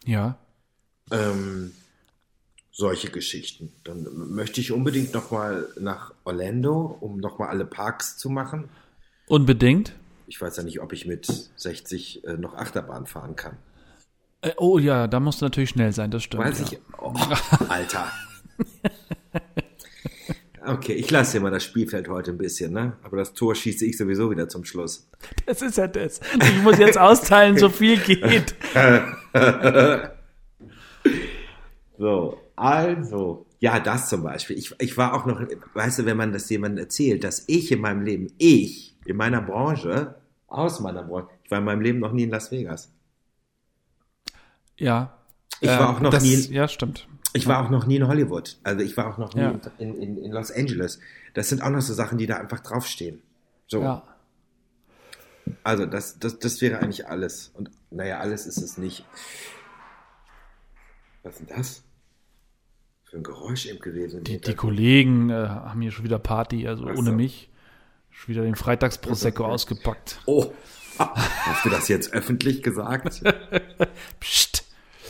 Ja. 0.05 0.37
Ähm, 1.11 1.71
solche 2.71 3.09
Geschichten. 3.09 3.71
Dann 3.83 4.07
möchte 4.33 4.61
ich 4.61 4.71
unbedingt 4.71 5.13
noch 5.13 5.31
mal 5.31 5.67
nach 5.79 6.13
Orlando, 6.23 6.97
um 7.01 7.17
noch 7.19 7.37
mal 7.39 7.49
alle 7.49 7.65
Parks 7.65 8.17
zu 8.17 8.29
machen. 8.29 8.69
Unbedingt. 9.27 9.93
Ich 10.27 10.39
weiß 10.39 10.57
ja 10.57 10.63
nicht, 10.63 10.79
ob 10.79 10.93
ich 10.93 11.05
mit 11.05 11.25
60 11.55 12.23
äh, 12.23 12.33
noch 12.37 12.53
Achterbahn 12.55 13.05
fahren 13.05 13.35
kann. 13.35 13.57
Äh, 14.41 14.51
oh 14.57 14.77
ja, 14.77 15.07
da 15.07 15.19
musst 15.19 15.41
du 15.41 15.45
natürlich 15.45 15.71
schnell 15.71 15.91
sein, 15.91 16.11
das 16.11 16.23
stimmt. 16.23 16.43
Weiß 16.43 16.59
ja. 16.59 16.65
ich. 16.71 16.79
Oh, 16.97 17.13
Alter. 17.67 18.11
Okay, 20.61 20.93
ich 20.93 21.09
lasse 21.09 21.37
dir 21.37 21.41
mal 21.41 21.49
das 21.49 21.63
Spielfeld 21.63 22.09
heute 22.09 22.29
ein 22.29 22.37
bisschen, 22.37 22.73
ne? 22.73 22.97
Aber 23.01 23.17
das 23.17 23.33
Tor 23.33 23.55
schieße 23.55 23.85
ich 23.85 23.97
sowieso 23.97 24.29
wieder 24.29 24.49
zum 24.49 24.65
Schluss. 24.65 25.09
Das 25.47 25.63
ist 25.63 25.77
ja 25.77 25.87
das. 25.87 26.19
Ich 26.39 26.61
muss 26.61 26.77
jetzt 26.77 26.97
austeilen, 26.97 27.57
so 27.57 27.69
viel 27.69 27.97
geht. 27.97 28.53
So, 31.99 32.37
also. 32.55 33.45
Ja, 33.59 33.79
das 33.79 34.07
zum 34.07 34.23
Beispiel. 34.23 34.57
Ich, 34.57 34.73
ich 34.79 34.97
war 34.97 35.13
auch 35.13 35.25
noch, 35.25 35.41
weißt 35.73 35.99
du, 35.99 36.05
wenn 36.05 36.15
man 36.15 36.31
das 36.31 36.49
jemandem 36.49 36.85
erzählt, 36.85 37.25
dass 37.25 37.43
ich 37.47 37.73
in 37.73 37.81
meinem 37.81 38.03
Leben, 38.03 38.27
ich, 38.37 38.95
in 39.05 39.17
meiner 39.17 39.41
Branche, 39.41 40.15
aus 40.47 40.79
meiner 40.79 41.03
Branche, 41.03 41.27
ich 41.43 41.51
war 41.51 41.57
in 41.57 41.65
meinem 41.65 41.81
Leben 41.81 41.99
noch 41.99 42.13
nie 42.13 42.23
in 42.23 42.29
Las 42.29 42.51
Vegas. 42.51 42.93
Ja. 44.79 45.13
Ich 45.61 45.69
war 45.69 45.89
auch 45.89 45.99
noch 45.99 46.09
das, 46.11 46.23
nie 46.23 46.33
in- 46.33 46.53
Ja, 46.53 46.67
stimmt. 46.67 47.07
Ich 47.33 47.45
war 47.47 47.63
auch 47.63 47.69
noch 47.69 47.85
nie 47.85 47.97
in 47.97 48.07
Hollywood. 48.07 48.57
Also 48.63 48.83
ich 48.83 48.97
war 48.97 49.07
auch 49.13 49.17
noch 49.17 49.33
nie 49.35 49.41
Ja. 49.41 49.59
in, 49.77 49.95
in, 50.01 50.17
in 50.17 50.31
Los 50.31 50.51
Angeles. 50.51 50.99
Das 51.35 51.49
sind 51.49 51.61
auch 51.61 51.69
noch 51.69 51.81
so 51.81 51.93
Sachen, 51.93 52.17
die 52.17 52.25
da 52.25 52.37
einfach 52.37 52.59
draufstehen. 52.61 53.21
So. 53.67 53.81
Ja. 53.81 54.03
Also 55.63 55.85
das, 55.85 56.17
das, 56.19 56.39
das 56.39 56.59
wäre 56.61 56.79
eigentlich 56.79 57.07
alles. 57.07 57.51
Und 57.53 57.69
naja, 57.91 58.19
alles 58.19 58.45
ist 58.47 58.57
es 58.61 58.77
nicht. 58.77 59.05
Was 61.23 61.39
ist 61.39 61.49
denn 61.49 61.55
das? 61.57 61.83
Für 63.03 63.17
ein 63.17 63.23
Geräusch 63.23 63.65
eben 63.67 63.79
gewesen. 63.79 64.23
Die, 64.23 64.39
die 64.39 64.55
Kollegen 64.55 65.29
äh, 65.29 65.33
haben 65.33 65.81
hier 65.81 65.91
schon 65.91 66.05
wieder 66.05 66.19
Party, 66.19 66.67
also 66.67 66.85
Ach 66.87 66.95
ohne 66.97 67.09
so. 67.11 67.15
mich. 67.15 67.49
Schon 68.11 68.33
wieder 68.35 68.43
den 68.43 68.55
Freitagsprosecco 68.55 69.45
ausgepackt. 69.45 70.19
oh, 70.25 70.51
hast 70.99 71.65
du 71.65 71.69
das 71.69 71.87
jetzt 71.87 72.11
öffentlich 72.13 72.63
gesagt? 72.63 73.21
Psst. 74.19 74.65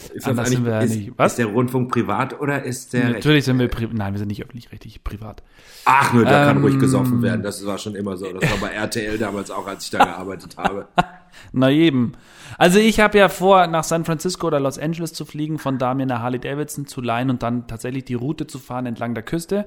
Ist 0.10 0.28
Anders 0.28 0.50
sind 0.50 0.66
wir 0.66 0.74
ja 0.74 0.80
ist, 0.82 0.96
nicht. 0.96 1.12
Was? 1.18 1.34
ist 1.34 1.38
der 1.38 1.48
Rundfunk 1.48 1.92
privat 1.92 2.40
oder 2.40 2.64
ist 2.64 2.94
der... 2.94 3.10
Natürlich 3.10 3.46
sind 3.46 3.60
wir 3.60 3.68
privat. 3.68 3.94
Nein, 3.94 4.14
wir 4.14 4.20
sind 4.20 4.28
nicht 4.28 4.44
öffentlich, 4.44 4.72
richtig 4.72 5.04
privat. 5.04 5.44
Ach, 5.86 6.14
nur 6.14 6.26
da 6.26 6.46
kann 6.46 6.58
Ähm. 6.58 6.64
ruhig 6.64 6.80
gesoffen 6.80 7.22
werden. 7.22 7.44
Das 7.44 7.66
war 7.66 7.78
schon 7.78 7.96
immer 7.96 8.18
so. 8.18 8.32
Das 8.32 8.50
war 8.52 8.58
bei 8.70 8.74
RTL 8.74 9.18
damals 9.18 9.52
auch, 9.52 9.68
als 9.68 9.86
ich 9.86 9.92
da 9.92 10.00
gearbeitet 10.06 10.58
habe. 10.58 10.88
Na 11.52 11.70
eben. 11.72 12.14
Also 12.58 12.80
ich 12.80 13.00
habe 13.00 13.18
ja 13.18 13.30
vor, 13.30 13.68
nach 13.68 13.84
San 13.84 14.06
Francisco 14.06 14.48
oder 14.48 14.60
Los 14.60 14.80
Angeles 14.80 15.14
zu 15.14 15.26
fliegen, 15.26 15.60
von 15.60 15.78
da 15.78 15.94
mir 15.94 16.04
eine 16.04 16.22
Harley 16.22 16.40
Davidson 16.40 16.88
zu 16.88 17.02
leihen 17.02 17.30
und 17.30 17.44
dann 17.44 17.68
tatsächlich 17.68 18.06
die 18.06 18.16
Route 18.16 18.48
zu 18.48 18.60
fahren 18.60 18.86
entlang 18.86 19.14
der 19.14 19.24
Küste. 19.24 19.66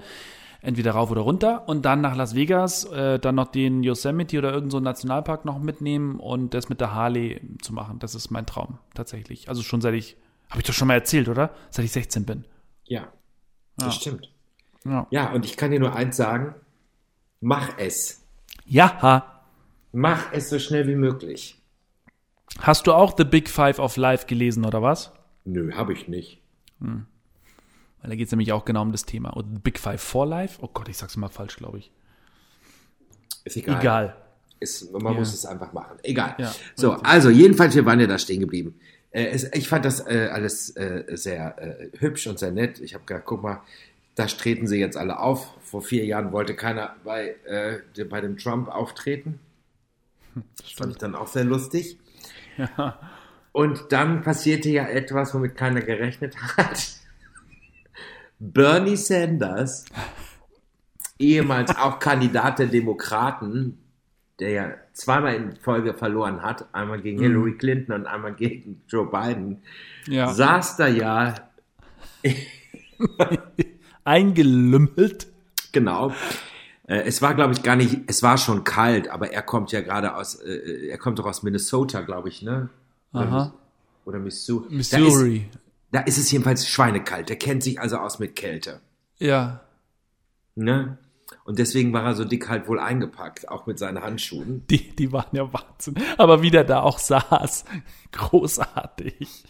Entweder 0.65 0.93
rauf 0.93 1.11
oder 1.11 1.23
runter 1.23 1.65
und 1.69 1.85
dann 1.85 2.01
nach 2.03 2.15
Las 2.15 2.37
Vegas, 2.37 2.85
äh, 2.85 3.19
dann 3.19 3.35
noch 3.35 3.49
den 3.49 3.83
Yosemite 3.83 4.39
oder 4.39 4.51
irgendeinen 4.51 4.71
so 4.71 4.79
Nationalpark 4.81 5.45
noch 5.45 5.59
mitnehmen 5.59 6.21
und 6.21 6.55
das 6.55 6.69
mit 6.69 6.81
der 6.81 6.95
Harley 6.95 7.41
zu 7.61 7.73
machen. 7.73 7.99
Das 7.99 8.15
ist 8.15 8.31
mein 8.31 8.47
Traum, 8.47 8.79
tatsächlich. 8.95 9.49
Also 9.49 9.63
schon 9.63 9.81
seit 9.81 9.95
ich, 9.95 10.17
habe 10.52 10.61
ich 10.61 10.66
doch 10.66 10.75
schon 10.75 10.88
mal 10.88 10.94
erzählt, 10.94 11.28
oder? 11.28 11.54
Seit 11.71 11.87
ich 11.87 11.92
16 11.92 12.26
bin. 12.26 12.44
Ja, 12.85 13.11
das 13.78 13.94
stimmt. 13.97 14.30
Ja. 14.85 15.06
Ja, 15.11 15.32
und 15.32 15.47
ich 15.47 15.56
kann 15.56 15.71
dir 15.71 15.80
nur 15.80 15.97
eins 15.97 16.18
sagen. 16.18 16.54
Mach 17.40 17.78
es. 17.78 18.23
Ja. 18.66 19.42
Mach 19.92 20.30
es 20.32 20.50
so 20.50 20.59
schnell 20.59 20.87
wie 20.87 20.94
möglich. 20.94 21.59
Hast 22.59 22.87
du 22.87 22.92
auch 22.92 23.14
The 23.16 23.25
Big 23.25 23.49
Five 23.49 23.78
of 23.78 23.97
Life 23.97 24.26
gelesen, 24.26 24.66
oder 24.66 24.82
was? 24.82 25.11
Nö, 25.44 25.73
habe 25.73 25.94
ich 25.94 26.06
nicht. 26.06 26.42
Weil 26.80 28.11
da 28.11 28.14
geht 28.14 28.26
es 28.26 28.32
nämlich 28.32 28.52
auch 28.52 28.66
genau 28.66 28.82
um 28.82 28.92
das 28.92 29.06
Thema. 29.06 29.35
Oder 29.35 29.49
The 29.54 29.61
Big 29.61 29.78
Five 29.78 30.02
for 30.02 30.26
Life? 30.26 30.59
Oh 30.61 30.68
Gott, 30.68 30.88
ich 30.88 30.99
sag's 30.99 31.16
immer 31.16 31.30
falsch, 31.30 31.56
glaube 31.56 31.78
ich. 31.78 31.90
Ist 33.44 33.56
egal. 33.56 33.80
Egal. 33.80 34.16
Ist, 34.61 34.92
man 34.92 35.14
muss 35.14 35.32
es 35.32 35.47
einfach 35.47 35.73
machen. 35.73 35.97
Egal. 36.02 36.35
Ja, 36.38 36.54
so, 36.76 36.92
also 36.92 37.30
jedenfalls, 37.30 37.75
wir 37.75 37.87
waren 37.87 37.99
ja 37.99 38.06
da 38.06 38.18
stehen 38.18 38.40
geblieben. 38.40 38.78
Äh, 39.12 39.26
es, 39.26 39.45
ich 39.54 39.69
fand 39.69 39.85
das 39.85 40.07
äh, 40.07 40.28
alles 40.33 40.76
äh, 40.76 41.04
sehr 41.16 41.57
äh, 41.59 41.99
hübsch 41.99 42.26
und 42.26 42.38
sehr 42.38 42.50
nett. 42.50 42.81
Ich 42.81 42.95
habe 42.95 43.04
gedacht, 43.04 43.25
guck 43.26 43.42
mal, 43.42 43.62
da 44.14 44.26
treten 44.26 44.66
sie 44.66 44.78
jetzt 44.78 44.97
alle 44.97 45.21
auf. 45.21 45.54
Vor 45.62 45.83
vier 45.83 46.04
Jahren 46.04 46.33
wollte 46.33 46.54
keiner 46.54 46.97
bei, 47.04 47.37
äh, 47.45 48.04
bei 48.04 48.21
dem 48.21 48.37
Trump 48.37 48.69
auftreten. 48.69 49.38
Das 50.57 50.73
fand 50.73 50.92
ich 50.92 50.99
dann 50.99 51.14
auch 51.14 51.28
sehr 51.28 51.45
lustig. 51.45 51.99
Und 53.52 53.92
dann 53.92 54.23
passierte 54.23 54.71
ja 54.71 54.87
etwas, 54.87 55.35
womit 55.35 55.57
keiner 55.57 55.83
gerechnet 55.83 56.37
hat. 56.57 56.88
Bernie 58.38 58.97
Sanders, 58.97 59.85
ehemals 61.19 61.76
auch 61.76 61.99
Kandidat 61.99 62.59
der 62.59 62.66
Demokraten, 62.66 63.78
der 64.41 64.51
ja 64.51 64.71
zweimal 64.93 65.35
in 65.35 65.57
Folge 65.57 65.95
verloren 65.95 66.43
hat, 66.43 66.67
einmal 66.75 67.01
gegen 67.01 67.21
Hillary 67.21 67.57
Clinton 67.57 67.93
und 67.95 68.07
einmal 68.07 68.35
gegen 68.35 68.83
Joe 68.89 69.07
Biden, 69.11 69.62
Ja. 70.07 70.33
saß 70.33 70.77
da 70.77 70.87
ja, 70.89 71.35
Eingelümmelt. 74.05 75.29
genau. 75.73 76.12
Äh, 76.87 77.03
Es 77.03 77.23
war, 77.23 77.35
glaube 77.35 77.53
ich, 77.53 77.62
gar 77.62 77.77
nicht, 77.77 78.01
es 78.07 78.23
war 78.23 78.39
schon 78.39 78.65
kalt, 78.65 79.09
aber 79.09 79.33
er 79.33 79.43
kommt 79.43 79.73
ja 79.73 79.81
gerade 79.81 80.17
aus, 80.17 80.35
äh, 80.37 80.89
er 80.89 80.99
kommt 80.99 81.19
doch 81.19 81.27
aus 81.27 81.43
Minnesota, 81.43 82.01
glaube 82.03 82.29
ich, 82.29 82.43
ne? 82.43 82.69
Aha. 83.12 83.53
Oder 84.05 84.19
Missouri. 84.19 84.67
Da 84.71 84.77
ist, 84.79 84.93
Missouri. 84.99 85.49
da 85.93 86.01
ist 86.01 86.19
es 86.19 86.31
jedenfalls 86.33 86.67
schweinekalt. 86.67 87.29
Der 87.29 87.37
kennt 87.37 87.62
sich 87.62 87.79
also 87.81 87.99
aus 87.99 88.19
mit 88.19 88.35
Kälte. 88.35 88.81
Ja. 89.19 89.61
Ne? 90.57 90.99
Und 91.45 91.59
deswegen 91.59 91.93
war 91.93 92.05
er 92.05 92.15
so 92.15 92.25
dick 92.25 92.49
halt 92.49 92.69
wohl 92.69 92.79
eingepackt, 92.79 93.49
auch 93.49 93.67
mit 93.67 93.79
seinen 93.79 94.03
Handschuhen. 94.03 94.65
Die, 94.69 94.95
die 94.95 95.12
waren 95.12 95.29
ja 95.33 95.53
Wahnsinn. 95.53 95.95
Aber 96.19 96.43
wie 96.43 96.51
der 96.51 96.65
da 96.65 96.81
auch 96.81 96.99
saß. 96.99 97.65
Großartig. 98.12 99.45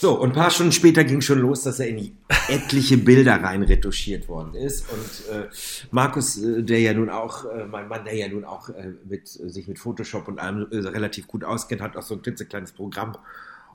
So, 0.00 0.20
und 0.20 0.30
ein 0.30 0.34
paar 0.34 0.50
Stunden 0.50 0.72
später 0.72 1.04
ging 1.04 1.20
schon 1.20 1.38
los, 1.38 1.62
dass 1.62 1.80
er 1.80 1.88
in 1.88 2.18
etliche 2.48 2.98
Bilder 2.98 3.42
rein 3.42 3.62
retuschiert 3.62 4.28
worden 4.28 4.54
ist. 4.54 4.84
Und 4.90 5.34
äh, 5.34 5.48
Markus, 5.90 6.36
äh, 6.42 6.62
der 6.62 6.80
ja 6.80 6.92
nun 6.92 7.08
auch, 7.08 7.44
äh, 7.46 7.64
mein 7.66 7.88
Mann, 7.88 8.04
der 8.04 8.14
ja 8.14 8.28
nun 8.28 8.44
auch 8.44 8.68
äh, 8.68 8.92
mit, 9.04 9.28
sich 9.28 9.68
mit 9.68 9.78
Photoshop 9.78 10.28
und 10.28 10.38
allem 10.38 10.66
äh, 10.70 10.76
relativ 10.78 11.26
gut 11.26 11.44
auskennt, 11.44 11.80
hat 11.80 11.96
auch 11.96 12.02
so 12.02 12.14
ein 12.14 12.22
klitzekleines 12.22 12.72
Programm 12.72 13.16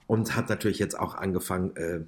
und 0.10 0.36
hat 0.36 0.50
natürlich 0.50 0.80
jetzt 0.80 1.00
auch 1.00 1.14
angefangen, 1.14 1.76
äh, 1.76 2.00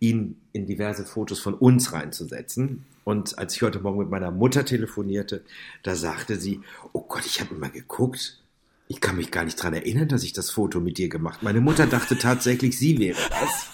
ihn 0.00 0.40
in 0.52 0.66
diverse 0.66 1.04
Fotos 1.04 1.38
von 1.38 1.54
uns 1.54 1.92
reinzusetzen. 1.92 2.84
Und 3.04 3.38
als 3.38 3.54
ich 3.54 3.62
heute 3.62 3.78
Morgen 3.78 4.00
mit 4.00 4.10
meiner 4.10 4.32
Mutter 4.32 4.64
telefonierte, 4.64 5.44
da 5.84 5.94
sagte 5.94 6.34
sie, 6.34 6.62
oh 6.92 7.02
Gott, 7.02 7.24
ich 7.24 7.40
habe 7.40 7.54
immer 7.54 7.68
geguckt. 7.68 8.42
Ich 8.88 9.00
kann 9.00 9.16
mich 9.16 9.30
gar 9.30 9.44
nicht 9.44 9.54
dran 9.54 9.72
erinnern, 9.72 10.08
dass 10.08 10.24
ich 10.24 10.32
das 10.32 10.50
Foto 10.50 10.80
mit 10.80 10.98
dir 10.98 11.08
gemacht. 11.08 11.44
Meine 11.44 11.60
Mutter 11.60 11.86
dachte 11.86 12.18
tatsächlich, 12.18 12.76
sie 12.76 12.98
wäre 12.98 13.20
das. 13.30 13.73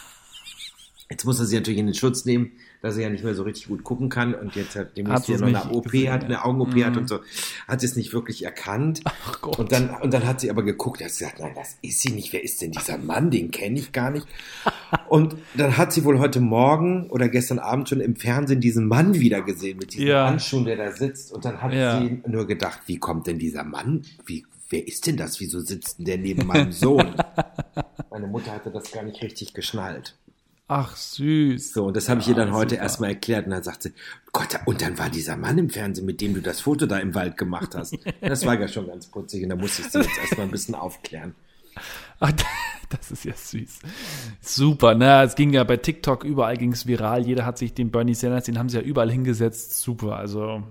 Jetzt 1.11 1.25
muss 1.25 1.41
er 1.41 1.47
sie 1.47 1.57
natürlich 1.57 1.81
in 1.81 1.87
den 1.87 1.95
Schutz 1.97 2.25
nehmen, 2.25 2.53
dass 2.83 2.97
er 2.97 3.03
ja 3.03 3.11
nicht 3.11 3.25
mehr 3.25 3.35
so 3.35 3.43
richtig 3.43 3.67
gut 3.67 3.83
gucken 3.83 4.09
kann 4.09 4.33
und 4.33 4.55
jetzt 4.55 4.77
hat 4.77 4.97
dem 4.97 5.09
Hat 5.09 5.25
hier 5.27 5.39
noch 5.39 5.49
eine 5.49 5.69
OP 5.73 5.87
gesehen, 5.91 6.13
hat, 6.13 6.23
eine 6.23 6.45
Augen-OP 6.45 6.73
hat 6.85 6.97
und 6.97 7.09
so, 7.09 7.19
hat 7.67 7.81
sie 7.81 7.87
es 7.87 7.97
nicht 7.97 8.13
wirklich 8.13 8.45
erkannt. 8.45 9.01
Ach 9.05 9.41
Gott. 9.41 9.59
Und 9.59 9.73
dann, 9.73 9.91
und 9.91 10.15
dann 10.15 10.25
hat 10.25 10.41
sie 10.41 10.51
aber 10.51 10.63
geguckt, 10.63 11.01
hat 11.01 11.09
gesagt, 11.09 11.41
nein, 11.41 11.53
das 11.57 11.77
ist 11.83 12.01
sie 12.01 12.13
nicht. 12.13 12.33
Wer 12.33 12.45
ist 12.45 12.63
denn 12.63 12.71
dieser 12.71 12.97
Mann? 12.97 13.33
Den 13.33 13.51
kenne 13.51 13.81
ich 13.81 13.91
gar 13.91 14.11
nicht. 14.13 14.27
Und 15.09 15.37
dann 15.57 15.77
hat 15.77 15.93
sie 15.93 16.05
wohl 16.05 16.19
heute 16.21 16.41
Morgen 16.41 17.11
oder 17.11 17.29
gestern 17.29 17.59
Abend 17.59 17.89
schon 17.89 18.01
im 18.01 18.15
Fernsehen 18.17 18.61
diesen 18.61 18.87
Mann 18.87 19.15
wieder 19.15 19.41
gesehen 19.43 19.79
mit 19.79 19.93
diesen 19.95 20.07
Ja. 20.07 20.27
Handschuhen, 20.29 20.65
der 20.65 20.77
da 20.77 20.93
sitzt. 20.93 21.33
Und 21.33 21.45
dann 21.45 21.61
hat 21.61 21.73
Ja. 21.73 22.01
sie 22.01 22.23
nur 22.27 22.47
gedacht, 22.47 22.81
wie 22.87 22.99
kommt 22.99 23.27
denn 23.27 23.39
dieser 23.41 23.65
Mann? 23.65 24.03
Wie, 24.27 24.47
wer 24.69 24.87
ist 24.87 25.07
denn 25.09 25.17
das? 25.17 25.41
Wieso 25.41 25.59
sitzt 25.61 25.99
denn 25.99 26.05
der 26.07 26.19
neben 26.19 26.47
meinem 26.47 26.71
Sohn? 26.73 27.15
Meine 28.11 28.27
Mutter 28.29 28.53
hatte 28.53 28.71
das 28.71 28.91
gar 28.93 29.03
nicht 29.03 29.21
richtig 29.23 29.55
geschnallt. 29.55 30.17
Ach, 30.73 30.95
süß. 30.95 31.73
So, 31.73 31.87
und 31.87 31.97
das 31.97 32.09
habe 32.09 32.21
ich 32.21 32.29
ihr 32.29 32.35
dann 32.37 32.51
Ja, 32.51 32.55
heute 32.55 32.77
super. 32.77 32.83
erstmal 32.85 33.11
erklärt. 33.11 33.45
Und 33.47 33.51
dann 33.51 33.65
sagt 33.65 33.83
sie, 33.83 33.93
Gott, 34.33 34.57
und 34.67 34.81
dann 34.81 34.97
war 34.99 35.11
dieser 35.11 35.37
Mann 35.37 35.59
im 35.59 35.69
Fernsehen, 35.69 36.07
mit 36.07 36.21
dem 36.21 36.33
du 36.33 36.41
das 36.41 36.61
Foto 36.61 36.87
da 36.87 36.99
im 37.01 37.13
Wald 37.17 37.37
gemacht 37.37 37.75
hast. 37.75 37.99
Das 38.21 38.47
war 38.47 38.59
ja 38.59 38.69
schon 38.69 38.87
ganz 38.87 39.09
putzig. 39.09 39.43
Und 39.43 39.49
da 39.49 39.57
musste 39.57 39.83
ich 39.83 39.89
sie 39.89 39.99
jetzt 39.99 40.17
erstmal 40.19 40.47
ein 40.47 40.53
bisschen 40.53 40.77
aufklären. 40.77 41.35
Ach, 42.21 42.31
das 42.89 43.11
ist 43.11 43.25
ja 43.25 43.33
süß. 43.35 43.81
Super, 44.41 44.95
ne? 44.95 45.23
Es 45.25 45.35
ging 45.35 45.53
ja 45.53 45.65
bei 45.65 45.77
TikTok, 45.77 46.23
überall 46.23 46.57
ging 46.57 46.71
es 46.71 46.87
viral. 46.87 47.27
Jeder 47.27 47.45
hat 47.47 47.59
sich 47.59 47.75
den 47.75 47.91
Bernie 47.91 48.15
Sanders, 48.15 48.45
den 48.45 48.57
haben 48.57 48.69
sie 48.69 48.77
ja 48.77 48.83
überall 48.85 49.11
hingesetzt. 49.11 49.77
Super, 49.81 50.17
also 50.17 50.63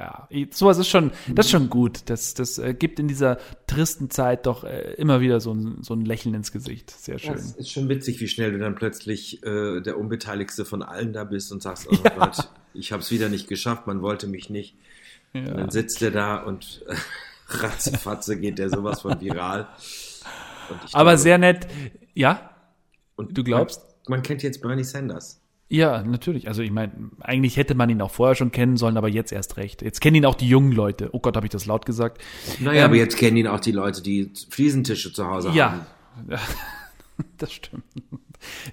ja, 0.00 0.28
sowas 0.50 0.78
ist 0.78 0.88
schon, 0.88 1.12
das 1.34 1.46
ist 1.46 1.52
schon 1.52 1.68
gut. 1.68 2.02
Das, 2.06 2.32
das 2.34 2.58
äh, 2.58 2.72
gibt 2.74 2.98
in 2.98 3.06
dieser 3.06 3.36
tristen 3.66 4.08
Zeit 4.08 4.46
doch 4.46 4.64
äh, 4.64 4.94
immer 4.94 5.20
wieder 5.20 5.40
so 5.40 5.52
ein, 5.52 5.82
so 5.82 5.92
ein 5.94 6.04
Lächeln 6.04 6.34
ins 6.34 6.52
Gesicht. 6.52 6.90
Sehr 6.90 7.18
schön. 7.18 7.34
Es 7.34 7.52
ist 7.52 7.70
schon 7.70 7.88
witzig, 7.90 8.20
wie 8.20 8.28
schnell 8.28 8.52
du 8.52 8.58
dann 8.58 8.74
plötzlich 8.74 9.42
äh, 9.44 9.80
der 9.80 9.98
Unbeteiligste 9.98 10.64
von 10.64 10.82
allen 10.82 11.12
da 11.12 11.24
bist 11.24 11.52
und 11.52 11.62
sagst, 11.62 11.86
oh 11.90 11.94
Ja. 12.04 12.10
Gott, 12.16 12.48
ich 12.72 12.92
habe 12.92 13.02
es 13.02 13.10
wieder 13.10 13.28
nicht 13.28 13.46
geschafft, 13.48 13.86
man 13.86 14.00
wollte 14.00 14.26
mich 14.26 14.48
nicht. 14.48 14.76
Und 15.34 15.46
Ja. 15.46 15.54
dann 15.54 15.70
sitzt 15.70 16.00
er 16.02 16.10
da 16.12 16.36
und 16.38 16.82
äh, 16.88 16.94
ratzefatze 17.48 18.38
geht 18.40 18.58
der 18.58 18.70
sowas 18.70 19.02
von 19.02 19.20
viral. 19.20 19.68
Aber 20.92 21.10
glaube- 21.10 21.18
sehr 21.18 21.38
nett. 21.38 21.66
Ja? 22.14 22.50
und 23.16 23.36
du 23.36 23.44
glaubst? 23.44 23.80
Man, 24.08 24.18
man 24.18 24.22
kennt 24.22 24.42
jetzt 24.42 24.62
Bernie 24.62 24.84
Sanders. 24.84 25.39
Ja, 25.72 26.02
natürlich. 26.02 26.48
Also 26.48 26.62
ich 26.62 26.72
meine, 26.72 26.90
eigentlich 27.20 27.56
hätte 27.56 27.76
man 27.76 27.88
ihn 27.90 28.02
auch 28.02 28.10
vorher 28.10 28.34
schon 28.34 28.50
kennen 28.50 28.76
sollen, 28.76 28.96
aber 28.96 29.08
jetzt 29.08 29.30
erst 29.32 29.56
recht. 29.56 29.82
Jetzt 29.82 30.00
kennen 30.00 30.16
ihn 30.16 30.26
auch 30.26 30.34
die 30.34 30.48
jungen 30.48 30.72
Leute. 30.72 31.10
Oh 31.12 31.20
Gott, 31.20 31.36
habe 31.36 31.46
ich 31.46 31.52
das 31.52 31.64
laut 31.64 31.86
gesagt? 31.86 32.20
Naja, 32.58 32.80
Ähm, 32.80 32.84
aber 32.86 32.96
jetzt 32.96 33.16
kennen 33.16 33.36
ihn 33.36 33.46
auch 33.46 33.60
die 33.60 33.70
Leute, 33.70 34.02
die 34.02 34.32
Fliesentische 34.50 35.12
zu 35.12 35.26
Hause 35.28 35.48
haben. 35.50 35.56
Ja, 35.56 35.86
das 37.38 37.52
stimmt. 37.52 37.84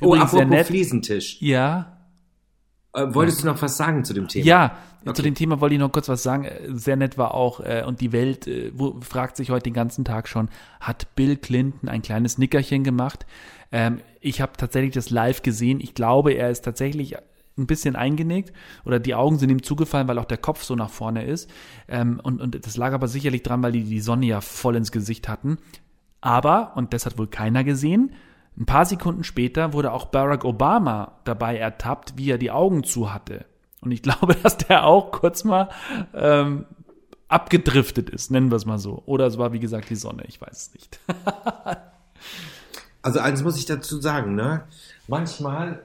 Oh, 0.02 0.16
Übrigens 0.16 0.34
apropos. 0.34 0.68
Fliesentisch. 0.68 1.38
Ja, 1.42 1.98
Äh, 2.94 3.14
wolltest 3.14 3.44
du 3.44 3.46
noch 3.48 3.62
was 3.62 3.78
sagen 3.78 4.04
zu 4.04 4.14
dem 4.14 4.28
Thema? 4.28 4.46
ja. 4.46 4.78
Okay. 5.06 5.14
Zu 5.14 5.22
dem 5.22 5.36
Thema 5.36 5.62
wollte 5.62 5.74
ich 5.76 5.80
noch 5.80 5.92
kurz 5.92 6.10
was 6.10 6.22
sagen. 6.22 6.44
Äh, 6.44 6.60
Sehr 6.74 6.98
nett 6.98 7.18
war 7.18 7.34
auch, 7.34 7.62
äh, 7.62 7.84
und 7.88 8.02
die 8.02 8.12
Welt 8.12 8.46
äh, 8.48 8.72
wo, 8.74 9.00
fragt 9.00 9.38
sich 9.38 9.52
heute 9.52 9.64
den 9.64 9.74
ganzen 9.74 10.04
Tag 10.04 10.28
schon, 10.28 10.50
hat 10.82 11.16
Bill 11.16 11.38
Clinton 11.38 11.88
ein 11.88 12.02
kleines 12.02 12.38
Nickerchen 12.38 12.84
gemacht? 12.84 13.26
Ähm, 13.72 14.02
ich 14.28 14.42
habe 14.42 14.54
tatsächlich 14.58 14.94
das 14.94 15.10
live 15.10 15.42
gesehen. 15.42 15.80
Ich 15.80 15.94
glaube, 15.94 16.34
er 16.34 16.50
ist 16.50 16.66
tatsächlich 16.66 17.16
ein 17.58 17.68
bisschen 17.68 17.96
eingenickt 17.96 18.54
oder 18.86 19.00
die 19.00 19.16
Augen 19.16 19.40
sind 19.40 19.50
ihm 19.50 19.64
zugefallen, 19.64 20.08
weil 20.08 20.20
auch 20.20 20.26
der 20.26 20.38
Kopf 20.38 20.64
so 20.64 20.76
nach 20.76 20.90
vorne 20.90 21.26
ist. 21.26 21.50
Ähm, 21.88 22.20
und, 22.22 22.40
und 22.42 22.66
das 22.66 22.78
lag 22.78 22.94
aber 22.94 23.08
sicherlich 23.08 23.44
dran, 23.44 23.64
weil 23.64 23.72
die 23.72 23.84
die 23.84 24.00
Sonne 24.00 24.28
ja 24.28 24.42
voll 24.42 24.76
ins 24.76 24.92
Gesicht 24.92 25.28
hatten. 25.28 25.58
Aber, 26.22 26.74
und 26.76 26.94
das 26.94 27.06
hat 27.06 27.18
wohl 27.18 27.28
keiner 27.28 27.64
gesehen, 27.64 28.14
ein 28.58 28.66
paar 28.66 28.86
Sekunden 28.86 29.24
später 29.24 29.74
wurde 29.74 29.92
auch 29.92 30.06
Barack 30.06 30.44
Obama 30.44 31.20
dabei 31.26 31.58
ertappt, 31.58 32.18
wie 32.18 32.32
er 32.32 32.40
die 32.40 32.52
Augen 32.52 32.84
zu 32.84 33.14
hatte. 33.14 33.46
Und 33.82 33.92
ich 33.92 34.02
glaube, 34.04 34.36
dass 34.36 34.58
der 34.58 34.86
auch 34.86 35.12
kurz 35.12 35.44
mal 35.44 35.70
ähm, 36.14 36.66
abgedriftet 37.28 38.10
ist, 38.10 38.32
nennen 38.32 38.52
wir 38.52 38.56
es 38.56 38.66
mal 38.66 38.80
so. 38.80 39.04
Oder 39.06 39.28
es 39.28 39.38
war, 39.38 39.54
wie 39.54 39.60
gesagt, 39.60 39.90
die 39.90 39.96
Sonne, 39.96 40.24
ich 40.28 40.42
weiß 40.42 40.70
es 40.70 40.74
nicht. 40.74 41.00
Also 43.08 43.20
eins 43.22 43.42
muss 43.42 43.58
ich 43.58 43.66
dazu 43.66 44.02
sagen, 44.02 44.36
ne? 44.36 44.66
Manchmal, 45.08 45.82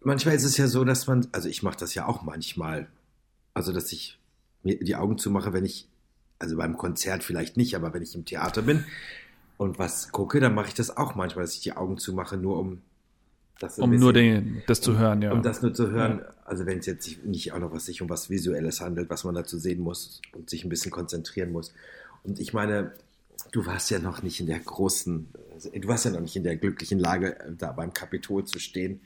manchmal 0.00 0.34
ist 0.34 0.42
es 0.42 0.56
ja 0.56 0.66
so, 0.66 0.82
dass 0.82 1.06
man, 1.06 1.28
also 1.30 1.48
ich 1.48 1.62
mache 1.62 1.76
das 1.76 1.94
ja 1.94 2.04
auch 2.08 2.22
manchmal, 2.22 2.88
also 3.54 3.72
dass 3.72 3.92
ich 3.92 4.18
mir 4.64 4.82
die 4.82 4.96
Augen 4.96 5.16
zumache, 5.16 5.52
wenn 5.52 5.64
ich, 5.64 5.86
also 6.40 6.56
beim 6.56 6.76
Konzert 6.76 7.22
vielleicht 7.22 7.56
nicht, 7.56 7.76
aber 7.76 7.94
wenn 7.94 8.02
ich 8.02 8.16
im 8.16 8.24
Theater 8.24 8.62
bin 8.62 8.84
und 9.56 9.78
was 9.78 10.10
gucke, 10.10 10.40
dann 10.40 10.52
mache 10.52 10.66
ich 10.66 10.74
das 10.74 10.96
auch 10.96 11.14
manchmal, 11.14 11.44
dass 11.44 11.54
ich 11.54 11.60
die 11.60 11.74
Augen 11.74 11.96
zumache, 11.96 12.36
nur 12.36 12.58
um 12.58 12.82
das 13.60 13.78
Um 13.78 13.94
nur 13.94 14.12
den, 14.12 14.64
das 14.66 14.80
zu 14.80 14.98
hören, 14.98 15.22
ja. 15.22 15.30
um 15.30 15.42
das 15.42 15.62
nur 15.62 15.72
zu 15.72 15.92
hören, 15.92 16.22
also 16.44 16.66
wenn 16.66 16.80
es 16.80 16.86
jetzt 16.86 17.24
nicht 17.24 17.52
auch 17.52 17.60
noch 17.60 17.70
was 17.70 17.86
sich 17.86 18.02
um 18.02 18.08
was 18.08 18.30
Visuelles 18.30 18.80
handelt, 18.80 19.10
was 19.10 19.22
man 19.22 19.36
dazu 19.36 19.58
sehen 19.58 19.78
muss 19.78 20.20
und 20.32 20.50
sich 20.50 20.64
ein 20.64 20.70
bisschen 20.70 20.90
konzentrieren 20.90 21.52
muss. 21.52 21.72
Und 22.24 22.40
ich 22.40 22.52
meine, 22.52 22.94
du 23.52 23.64
warst 23.64 23.92
ja 23.92 24.00
noch 24.00 24.24
nicht 24.24 24.40
in 24.40 24.46
der 24.46 24.58
großen, 24.58 25.28
du 25.70 25.88
warst 25.88 26.04
ja 26.04 26.10
noch 26.10 26.20
nicht 26.20 26.36
in 26.36 26.42
der 26.44 26.56
glücklichen 26.56 26.98
Lage, 26.98 27.38
äh, 27.40 27.52
da 27.56 27.72
beim 27.72 27.92
Kapitol 27.92 28.44
zu 28.44 28.58
stehen. 28.58 29.00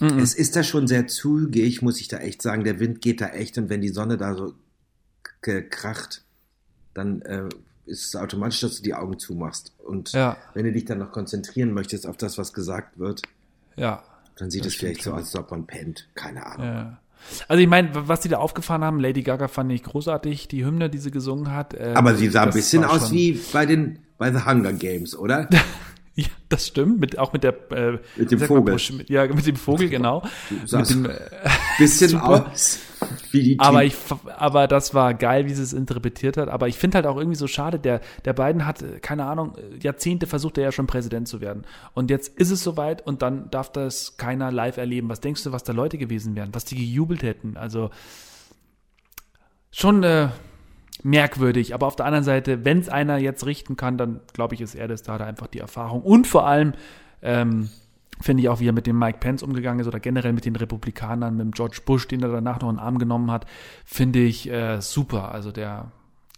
Mhm. 0.00 0.18
Es 0.18 0.34
ist 0.34 0.56
da 0.56 0.62
schon 0.62 0.86
sehr 0.86 1.06
zügig, 1.06 1.82
muss 1.82 2.00
ich 2.00 2.08
da 2.08 2.18
echt 2.18 2.42
sagen. 2.42 2.64
Der 2.64 2.80
Wind 2.80 3.00
geht 3.00 3.20
da 3.20 3.28
echt 3.28 3.58
und 3.58 3.68
wenn 3.70 3.80
die 3.80 3.88
Sonne 3.88 4.16
da 4.16 4.34
so 4.34 4.54
kracht, 5.42 6.22
dann 6.94 7.22
äh, 7.22 7.48
ist 7.86 8.06
es 8.08 8.16
automatisch, 8.16 8.60
dass 8.60 8.76
du 8.76 8.82
die 8.82 8.94
Augen 8.94 9.18
zumachst. 9.18 9.72
Und 9.78 10.12
Ja. 10.12 10.36
wenn 10.54 10.64
du 10.64 10.72
dich 10.72 10.84
dann 10.84 10.98
noch 10.98 11.12
konzentrieren 11.12 11.72
möchtest 11.72 12.06
auf 12.06 12.16
das, 12.16 12.38
was 12.38 12.52
gesagt 12.52 12.98
wird, 12.98 13.22
ja. 13.76 14.02
dann 14.36 14.50
sieht 14.50 14.66
es 14.66 14.74
vielleicht 14.74 15.02
so 15.02 15.12
aus, 15.12 15.18
als 15.20 15.36
ob 15.36 15.50
man 15.50 15.66
pennt. 15.66 16.08
Keine 16.14 16.44
Ahnung. 16.44 16.66
Ja. 16.66 17.00
Also 17.48 17.60
ich 17.60 17.68
meine, 17.68 17.90
was 17.94 18.20
die 18.20 18.28
da 18.28 18.38
aufgefahren 18.38 18.84
haben, 18.84 19.00
Lady 19.00 19.22
Gaga 19.22 19.48
fand 19.48 19.72
ich 19.72 19.82
großartig, 19.82 20.48
die 20.48 20.64
Hymne, 20.64 20.88
die 20.88 20.98
sie 20.98 21.10
gesungen 21.10 21.50
hat. 21.52 21.74
ähm, 21.76 21.96
Aber 21.96 22.14
sie 22.14 22.28
sah 22.28 22.44
ein 22.44 22.50
bisschen 22.50 22.84
aus 22.84 23.10
wie 23.10 23.40
bei 23.52 23.66
den 23.66 23.98
bei 24.18 24.32
The 24.32 24.44
Hunger 24.44 24.72
Games, 24.72 25.16
oder? 25.16 25.48
Ja, 26.18 26.26
das 26.48 26.66
stimmt, 26.66 26.98
mit, 26.98 27.16
auch 27.16 27.32
mit 27.32 27.44
der 27.44 27.54
äh, 27.70 27.98
Mit 28.16 28.32
dem 28.32 28.40
Vogel. 28.40 28.76
Mit, 28.92 29.08
ja, 29.08 29.26
mit 29.26 29.46
dem 29.46 29.54
Vogel, 29.54 29.88
genau. 29.88 30.24
mit 30.50 30.90
dem, 30.90 31.06
äh, 31.06 31.16
Bisschen 31.78 32.16
aus 32.20 32.80
wie 33.30 33.42
die 33.42 33.60
aber 33.60 33.84
ich, 33.84 33.94
aber 34.36 34.66
das 34.66 34.94
war 34.94 35.14
geil, 35.14 35.46
wie 35.46 35.54
sie 35.54 35.62
es 35.62 35.72
interpretiert 35.72 36.36
hat. 36.36 36.48
Aber 36.48 36.66
ich 36.66 36.76
finde 36.76 36.96
halt 36.96 37.06
auch 37.06 37.16
irgendwie 37.16 37.36
so 37.36 37.46
schade, 37.46 37.78
der, 37.78 38.00
der 38.24 38.32
Biden 38.32 38.66
hat, 38.66 38.82
äh, 38.82 38.98
keine 38.98 39.26
Ahnung, 39.26 39.56
äh, 39.56 39.78
Jahrzehnte 39.80 40.26
versucht 40.26 40.58
er 40.58 40.64
ja 40.64 40.72
schon 40.72 40.88
Präsident 40.88 41.28
zu 41.28 41.40
werden. 41.40 41.64
Und 41.94 42.10
jetzt 42.10 42.36
ist 42.36 42.50
es 42.50 42.62
soweit 42.62 43.06
und 43.06 43.22
dann 43.22 43.48
darf 43.50 43.70
das 43.70 44.16
keiner 44.16 44.50
live 44.50 44.76
erleben. 44.76 45.08
Was 45.08 45.20
denkst 45.20 45.44
du, 45.44 45.52
was 45.52 45.62
da 45.62 45.72
Leute 45.72 45.98
gewesen 45.98 46.34
wären, 46.34 46.52
was 46.52 46.64
die 46.64 46.76
gejubelt 46.76 47.22
hätten? 47.22 47.56
Also 47.56 47.90
schon 49.70 50.02
äh, 50.02 50.30
merkwürdig. 51.02 51.74
Aber 51.74 51.86
auf 51.86 51.96
der 51.96 52.06
anderen 52.06 52.24
Seite, 52.24 52.64
wenn 52.64 52.78
es 52.78 52.88
einer 52.88 53.18
jetzt 53.18 53.46
richten 53.46 53.76
kann, 53.76 53.98
dann 53.98 54.20
glaube 54.32 54.54
ich, 54.54 54.60
ist 54.60 54.74
er 54.74 54.88
das. 54.88 55.02
Da 55.02 55.14
hat 55.14 55.20
er 55.20 55.26
einfach 55.26 55.46
die 55.46 55.58
Erfahrung. 55.60 56.02
Und 56.02 56.26
vor 56.26 56.46
allem 56.46 56.72
ähm, 57.22 57.68
finde 58.20 58.42
ich 58.42 58.48
auch, 58.48 58.60
wie 58.60 58.68
er 58.68 58.72
mit 58.72 58.86
dem 58.86 58.98
Mike 58.98 59.18
Pence 59.20 59.42
umgegangen 59.42 59.80
ist 59.80 59.86
oder 59.86 60.00
generell 60.00 60.32
mit 60.32 60.44
den 60.44 60.56
Republikanern, 60.56 61.36
mit 61.36 61.44
dem 61.44 61.50
George 61.52 61.80
Bush, 61.84 62.08
den 62.08 62.22
er 62.22 62.30
danach 62.30 62.60
noch 62.60 62.68
in 62.70 62.76
den 62.76 62.82
Arm 62.82 62.98
genommen 62.98 63.30
hat, 63.30 63.46
finde 63.84 64.18
ich 64.20 64.50
äh, 64.50 64.80
super. 64.80 65.32
Also 65.32 65.52
der, 65.52 65.92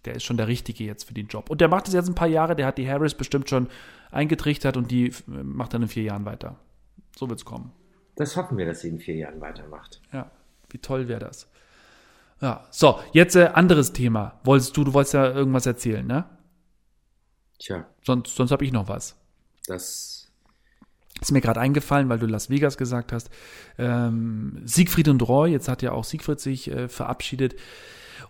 der 0.05 0.17
ist 0.17 0.25
schon 0.25 0.37
der 0.37 0.49
Richtige 0.49 0.85
jetzt 0.85 1.05
für 1.05 1.15
den 1.15 1.27
Job. 1.29 1.49
Und 1.51 1.61
der 1.61 1.69
macht 1.69 1.89
es 1.89 1.95
jetzt 1.95 2.09
ein 2.09 2.15
paar 2.15 2.29
Jahre, 2.29 2.55
der 2.57 2.67
hat 2.67 2.79
die 2.79 2.89
Harris 2.89 3.15
bestimmt 3.15 3.49
schon 3.49 3.69
eingetrichtert 4.11 4.77
und 4.77 4.91
die 4.91 5.09
f- 5.09 5.25
macht 5.27 5.73
dann 5.75 5.83
in 5.83 5.89
vier 5.89 6.03
Jahren 6.03 6.25
weiter. 6.25 6.57
So 7.17 7.29
wird's 7.29 7.45
kommen. 7.45 7.73
Das 8.17 8.37
hoffen 8.37 8.59
wir, 8.59 8.67
dass 8.67 8.81
sie 8.81 8.89
in 8.89 8.99
vier 8.99 9.15
Jahren 9.15 9.41
weitermacht. 9.41 10.01
Ja, 10.13 10.31
wie 10.69 10.79
toll 10.79 11.09
wäre 11.09 11.21
das. 11.21 11.50
Ja, 12.41 12.67
so, 12.71 13.01
jetzt 13.13 13.37
äh, 13.37 13.51
anderes 13.53 13.93
Thema. 13.93 14.41
Wolltest 14.45 14.77
du, 14.77 14.85
du 14.85 14.93
wolltest 14.95 15.15
ja 15.15 15.31
irgendwas 15.31 15.67
erzählen, 15.67 16.07
ne? 16.07 16.25
Tja, 17.59 17.87
Sonst, 18.03 18.35
sonst 18.35 18.51
habe 18.51 18.65
ich 18.65 18.73
noch 18.73 18.89
was. 18.89 19.17
das 19.67 20.31
Ist 21.21 21.33
mir 21.33 21.43
gerade 21.43 21.61
eingefallen, 21.61 22.09
weil 22.09 22.19
du 22.19 22.27
Las 22.27 22.49
Vegas 22.49 22.79
gesagt 22.79 23.13
hast. 23.13 23.29
Ähm, 23.77 24.63
Siegfried 24.65 25.09
und 25.09 25.21
Roy, 25.29 25.51
jetzt 25.51 25.69
hat 25.69 25.83
ja 25.83 25.93
auch 25.93 26.05
Siegfried 26.05 26.41
sich 26.41 26.71
äh, 26.71 26.89
verabschiedet. 26.89 27.57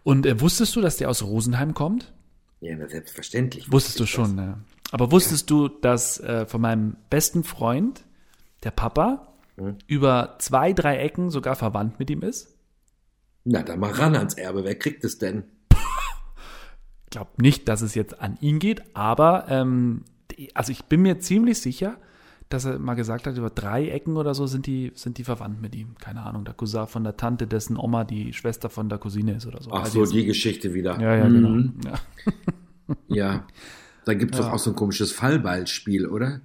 Und 0.02 0.26
äh, 0.26 0.40
wusstest 0.40 0.74
du, 0.74 0.80
dass 0.80 0.96
der 0.96 1.08
aus 1.08 1.22
Rosenheim 1.22 1.74
kommt? 1.74 2.12
ja 2.62 2.74
na, 2.76 2.88
selbstverständlich. 2.88 3.70
Wusstest 3.72 4.00
du 4.00 4.06
schon, 4.06 4.34
ne? 4.34 4.58
Aber 4.90 5.12
wusstest 5.12 5.48
du, 5.50 5.68
dass 5.68 6.18
äh, 6.20 6.46
von 6.46 6.60
meinem 6.60 6.96
besten 7.10 7.44
Freund, 7.44 8.02
der 8.64 8.72
Papa, 8.72 9.28
Hm. 9.56 9.76
über 9.86 10.36
zwei, 10.40 10.72
drei 10.72 10.96
Ecken 10.98 11.30
sogar 11.30 11.54
verwandt 11.54 11.98
mit 11.98 12.10
ihm 12.10 12.22
ist? 12.22 12.56
Na, 13.44 13.62
dann 13.62 13.80
mal 13.80 13.90
ran 13.92 14.14
ans 14.16 14.34
Erbe. 14.34 14.64
Wer 14.64 14.74
kriegt 14.78 15.04
es 15.04 15.18
denn? 15.18 15.44
Ich 17.06 17.10
glaube 17.12 17.30
nicht, 17.42 17.66
dass 17.66 17.80
es 17.82 17.96
jetzt 17.96 18.20
an 18.20 18.38
ihn 18.40 18.60
geht, 18.60 18.82
aber 18.94 19.46
ähm, 19.48 20.04
also 20.54 20.70
ich 20.70 20.84
bin 20.84 21.02
mir 21.02 21.18
ziemlich 21.18 21.58
sicher, 21.60 21.96
dass 22.50 22.64
er 22.66 22.78
mal 22.78 22.94
gesagt 22.94 23.26
hat, 23.26 23.36
über 23.36 23.50
drei 23.50 23.88
Ecken 23.88 24.16
oder 24.16 24.32
so 24.32 24.46
sind 24.46 24.66
die, 24.68 24.92
sind 24.94 25.18
die 25.18 25.24
verwandt 25.24 25.60
mit 25.60 25.74
ihm. 25.74 25.96
Keine 25.98 26.22
Ahnung, 26.22 26.44
der 26.44 26.54
Cousin 26.54 26.86
von 26.86 27.02
der 27.02 27.16
Tante, 27.16 27.48
dessen 27.48 27.76
Oma 27.76 28.04
die 28.04 28.32
Schwester 28.32 28.70
von 28.70 28.88
der 28.88 28.98
Cousine 28.98 29.34
ist 29.34 29.46
oder 29.46 29.60
so. 29.60 29.72
Ach 29.72 29.82
Weiß 29.86 29.92
so, 29.92 30.06
die 30.06 30.24
Geschichte 30.24 30.72
wieder. 30.72 31.00
Ja, 31.00 31.16
ja, 31.16 31.28
Mhm. 31.28 31.74
genau. 31.80 31.90
Ja. 31.90 32.94
Ja. 33.08 33.44
Da 34.04 34.14
gibt 34.14 34.34
es 34.34 34.38
Ja. 34.40 34.46
doch 34.46 34.52
auch 34.54 34.58
so 34.60 34.70
ein 34.70 34.76
komisches 34.76 35.10
Fallballspiel, 35.12 36.06
oder? 36.06 36.40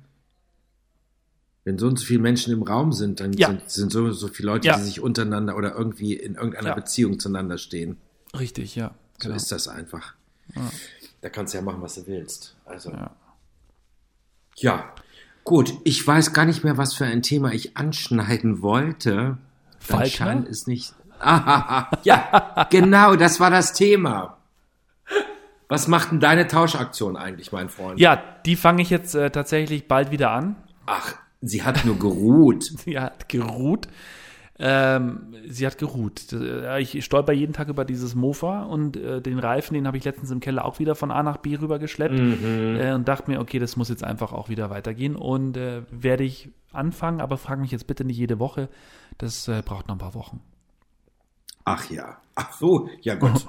Wenn 1.65 1.79
so 1.79 1.87
und 1.87 1.97
so 1.99 2.05
viele 2.05 2.19
Menschen 2.21 2.53
im 2.53 2.61
Raum 2.61 2.93
sind, 2.93 3.19
dann 3.19 3.33
Ja. 3.33 3.47
sind, 3.47 3.69
sind 3.69 3.91
so, 3.91 4.11
so 4.11 4.27
viele 4.27 4.51
Leute, 4.51 4.67
Ja. 4.67 4.77
die 4.77 4.83
sich 4.83 5.01
untereinander 5.01 5.57
oder 5.57 5.73
irgendwie 5.75 6.13
in 6.13 6.35
irgendeiner 6.35 6.69
Ja. 6.69 6.75
Beziehung 6.75 7.19
zueinander 7.19 7.57
stehen. 7.57 7.97
Richtig, 8.37 8.75
ja. 8.75 8.89
So 9.17 9.29
Genau. 9.29 9.35
ist 9.35 9.51
das 9.51 9.67
einfach. 9.67 10.13
Da 11.21 11.29
kannst 11.29 11.53
du 11.53 11.57
ja 11.57 11.63
machen, 11.63 11.81
was 11.81 11.95
du 11.95 12.05
willst. 12.05 12.55
Also. 12.65 12.91
Ja. 12.91 13.11
Ja, 14.57 14.93
gut. 15.43 15.73
Ich 15.83 16.05
weiß 16.05 16.33
gar 16.33 16.45
nicht 16.45 16.63
mehr, 16.63 16.77
was 16.77 16.93
für 16.93 17.05
ein 17.05 17.23
Thema 17.23 17.51
ich 17.51 17.75
anschneiden 17.75 18.61
wollte. 18.61 19.37
Falkner? 19.79 20.07
scheint 20.09 20.47
es 20.47 20.67
nicht. 20.67 20.93
Ah, 21.17 21.89
ja, 22.03 22.67
genau, 22.69 23.15
das 23.15 23.39
war 23.39 23.49
das 23.49 23.71
Thema. 23.73 24.37
Was 25.69 25.87
macht 25.87 26.11
denn 26.11 26.19
deine 26.19 26.45
Tauschaktion 26.47 27.15
eigentlich, 27.15 27.53
mein 27.53 27.69
Freund? 27.69 27.99
Ja, 28.01 28.21
die 28.45 28.55
fange 28.57 28.81
ich 28.81 28.89
jetzt 28.89 29.15
äh, 29.15 29.31
tatsächlich 29.31 29.87
bald 29.87 30.11
wieder 30.11 30.31
an. 30.31 30.57
Ach, 30.85 31.15
sie 31.41 31.63
hat 31.63 31.85
nur 31.85 31.97
geruht. 31.97 32.63
Sie 32.85 32.99
hat 32.99 33.29
geruht. 33.29 33.87
Ähm, 34.57 35.35
sie 35.49 35.67
hat 35.67 35.77
geruht. 35.77 36.31
Äh, 36.31 36.81
Ich 36.81 37.03
stolper 37.03 37.33
jeden 37.33 37.51
Tag 37.51 37.67
über 37.67 37.83
dieses 37.83 38.15
Mofa 38.15 38.63
und 38.63 38.95
äh, 38.95 39.21
den 39.21 39.37
Reifen, 39.37 39.73
den 39.73 39.85
habe 39.85 39.97
ich 39.97 40.05
letztens 40.05 40.31
im 40.31 40.39
Keller 40.39 40.63
auch 40.63 40.79
wieder 40.79 40.95
von 40.95 41.11
A 41.11 41.23
nach 41.23 41.37
B 41.37 41.57
rüber 41.57 41.77
geschleppt 41.77 42.15
äh, 42.17 42.93
und 42.93 43.05
dachte 43.05 43.29
mir, 43.29 43.41
okay, 43.41 43.59
das 43.59 43.75
muss 43.75 43.89
jetzt 43.89 44.05
einfach 44.05 44.31
auch 44.31 44.47
wieder 44.47 44.69
weitergehen 44.69 45.17
und 45.17 45.57
äh, 45.57 45.81
werde 45.91 46.23
ich 46.23 46.51
anfangen, 46.71 47.19
aber 47.19 47.37
frage 47.37 47.59
mich 47.61 47.71
jetzt 47.71 47.85
bitte 47.87 48.05
nicht 48.05 48.17
jede 48.17 48.39
Woche. 48.39 48.69
Das 49.17 49.47
äh, 49.49 49.61
braucht 49.65 49.87
noch 49.89 49.95
ein 49.95 49.99
paar 49.99 50.13
Wochen. 50.15 50.39
Ach 51.65 51.89
ja. 51.89 52.17
Ach 52.35 52.53
so, 52.53 52.87
ja 53.01 53.15
gut. 53.15 53.45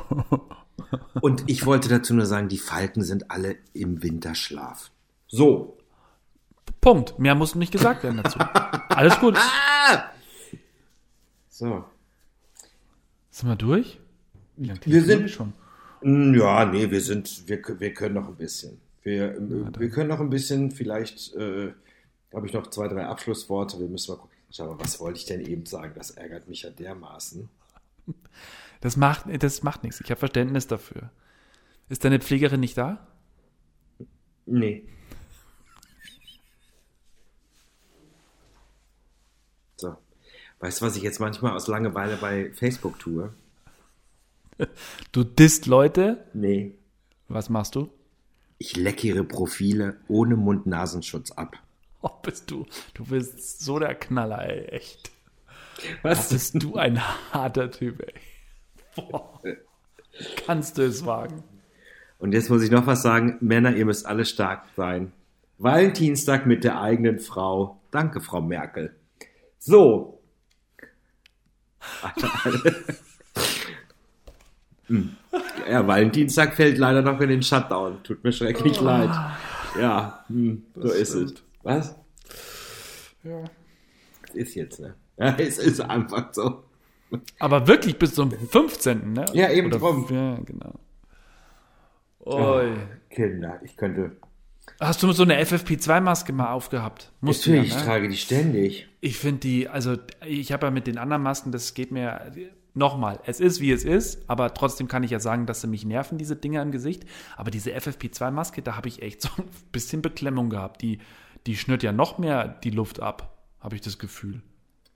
Und 1.21 1.45
ich 1.47 1.67
wollte 1.67 1.89
dazu 1.89 2.15
nur 2.15 2.27
sagen, 2.27 2.49
die 2.49 2.59
Falken 2.59 3.03
sind 3.03 3.31
alle 3.31 3.57
im 3.73 4.03
Winterschlaf. 4.03 4.91
So. 5.29 5.76
Punkt. 6.87 7.19
Mehr 7.19 7.35
muss 7.35 7.57
nicht 7.57 7.73
gesagt 7.73 8.05
werden 8.05 8.21
dazu. 8.23 8.39
Alles 8.91 9.19
gut. 9.19 9.37
So. 11.49 11.85
Sind 13.31 13.49
wir 13.49 13.57
durch? 13.57 13.99
Ja, 14.59 14.75
Wir 14.85 15.03
sind- 15.03 15.31
schon. 15.31 15.55
Mm, 16.03 16.35
Ja, 16.35 16.67
nee, 16.67 16.91
wir 16.91 17.01
sind, 17.01 17.49
wir, 17.49 17.63
wir 17.81 17.95
können 17.95 18.15
noch 18.15 18.29
ein 18.29 18.37
bisschen. 18.37 18.79
Wir, 19.03 19.35
äh, 19.37 19.79
wir 19.79 19.89
können 19.89 20.09
noch 20.11 20.21
ein 20.21 20.29
bisschen, 20.29 20.71
vielleicht 20.71 21.35
äh, 21.35 21.73
habe 22.35 22.47
ich 22.47 22.53
noch 22.53 22.67
zwei, 22.67 22.89
drei 22.89 23.07
Abschlussworte. 23.07 23.81
Wir 23.81 23.89
müssen 23.89 24.13
mal 24.13 24.19
gucken. 24.19 24.37
Schau 24.51 24.67
mal, 24.67 24.79
was 24.79 25.01
wollte 25.01 25.19
ich 25.19 25.25
denn 25.25 25.41
eben 25.41 25.65
sagen? 25.65 25.93
Das 25.97 26.11
ärgert 26.11 26.47
mich 26.47 26.61
ja 26.63 26.69
dermaßen. 26.71 27.49
Das 28.83 28.99
macht, 28.99 29.25
das 29.43 29.63
macht 29.63 29.83
nichts. 29.83 30.03
Ich 30.03 30.11
habe 30.11 30.19
Verständnis 30.19 30.67
dafür. 30.67 31.09
Ist 31.89 32.05
deine 32.05 32.21
Pflegerin 32.21 32.61
nicht 32.61 32.77
da? 32.77 33.07
Nee. 34.45 34.87
So. 39.77 39.97
Weißt 40.61 40.81
du, 40.81 40.87
was 40.87 40.97
ich 40.97 41.03
jetzt 41.03 41.21
manchmal 41.21 41.53
aus 41.55 41.69
Langeweile 41.69 42.17
bei 42.17 42.51
Facebook 42.53 42.99
tue? 42.99 43.33
Du 45.13 45.23
disst 45.23 45.67
Leute. 45.67 46.25
Nee. 46.33 46.73
Was 47.29 47.51
machst 47.51 47.75
du? 47.75 47.91
Ich 48.57 48.75
lecke 48.75 49.07
ihre 49.09 49.25
Profile 49.25 49.99
ohne 50.09 50.37
Mund-Nasenschutz 50.37 51.33
ab. 51.33 51.57
Oh, 52.03 52.11
bist 52.23 52.51
du. 52.51 52.67
Du 52.95 53.05
bist 53.07 53.65
so 53.65 53.81
der 53.81 53.95
Knaller, 53.97 54.49
ey. 54.49 54.67
Echt. 54.67 55.11
Was? 56.03 56.29
Bist 56.29 56.63
du 56.63 56.77
ein 56.77 57.01
harter 57.33 57.71
Typ, 57.71 58.01
ey. 58.01 58.15
Boah. 58.95 59.41
Kannst 60.45 60.79
du 60.79 60.83
es 60.83 61.05
wagen? 61.05 61.43
Und 62.19 62.33
jetzt 62.33 62.49
muss 62.49 62.63
ich 62.63 62.71
noch 62.71 62.87
was 62.87 63.03
sagen. 63.03 63.39
Männer, 63.41 63.75
ihr 63.75 63.87
müsst 63.87 64.07
alle 64.07 64.25
stark 64.25 64.67
sein. 64.77 65.13
Valentinstag 65.59 66.47
mit 66.47 66.63
der 66.65 66.81
eigenen 66.81 67.19
Frau. 67.19 67.81
Danke, 67.91 68.21
Frau 68.21 68.41
Merkel. 68.41 68.95
So. 69.59 70.16
Hm. 74.89 75.17
Ja, 75.69 75.87
Valentinstag 75.87 76.55
fällt 76.55 76.79
leider 76.79 77.03
noch 77.03 77.21
in 77.21 77.29
den 77.29 77.43
Shutdown. 77.43 78.03
Tut 78.05 78.23
mir 78.23 78.33
schrecklich 78.33 78.81
leid. 78.81 79.11
Ja, 79.81 80.25
hm, 80.29 80.63
so 80.75 80.93
ist 80.93 81.15
es. 81.15 81.35
Was? 81.63 81.95
Ja. 83.25 83.45
Ist 84.33 84.55
jetzt, 84.55 84.81
ne? 84.81 84.95
Ja, 85.19 85.35
es 85.39 85.59
ist 85.59 85.81
einfach 85.81 86.33
so. 86.33 86.65
Aber 87.39 87.67
wirklich 87.67 87.99
bis 87.99 88.15
zum 88.15 88.31
15. 88.31 89.13
Ne? 89.13 89.25
Ja, 89.33 89.51
eben 89.51 89.69
Oder, 89.69 89.79
drum. 89.79 90.07
Ja, 90.11 90.39
genau. 90.45 90.75
Oi. 92.21 92.73
Kinder, 93.11 93.61
ich 93.65 93.77
könnte. 93.77 94.17
Hast 94.81 95.03
du 95.03 95.13
so 95.13 95.23
eine 95.23 95.43
FFP2-Maske 95.43 96.33
mal 96.33 96.53
aufgehabt? 96.53 97.13
Musst 97.21 97.47
Natürlich, 97.47 97.69
ich 97.69 97.75
ja, 97.75 97.81
ne? 97.81 97.85
trage 97.87 98.09
die 98.09 98.17
ständig. 98.17 98.89
Ich 99.01 99.19
finde 99.19 99.41
die, 99.41 99.69
also 99.69 99.97
ich 100.27 100.53
habe 100.53 100.67
ja 100.67 100.71
mit 100.71 100.87
den 100.87 100.99
anderen 100.99 101.23
Masken, 101.23 101.51
das 101.53 101.75
geht 101.75 101.93
mir 101.93 102.33
nochmal. 102.75 103.19
Es 103.25 103.41
ist 103.41 103.61
wie 103.61 103.73
es 103.73 103.85
ist, 103.85 104.29
aber 104.29 104.53
trotzdem 104.55 104.87
kann 104.87 105.03
ich 105.03 105.11
ja 105.11 105.19
sagen, 105.19 105.47
dass 105.47 105.63
sie 105.63 105.67
mich 105.67 105.85
nerven, 105.85 106.19
diese 106.19 106.37
Dinger 106.37 106.63
im 106.63 106.73
Gesicht. 106.73 107.05
Aber 107.37 107.51
diese 107.51 107.75
FFP2-Maske, 107.75 108.63
da 108.63 108.77
habe 108.77 108.89
ich 108.89 109.03
echt 109.03 109.23
so 109.23 109.31
ein 109.39 109.49
bisschen 109.73 110.03
Beklemmung 110.03 110.51
gehabt. 110.51 110.83
Die, 110.83 110.99
die 111.47 111.57
schnürt 111.57 111.83
ja 111.83 111.93
noch 111.93 112.19
mehr 112.19 112.47
die 112.47 112.71
Luft 112.71 113.01
ab, 113.01 113.39
habe 113.61 113.77
ich 113.77 113.81
das 113.81 113.99
Gefühl. 113.99 114.43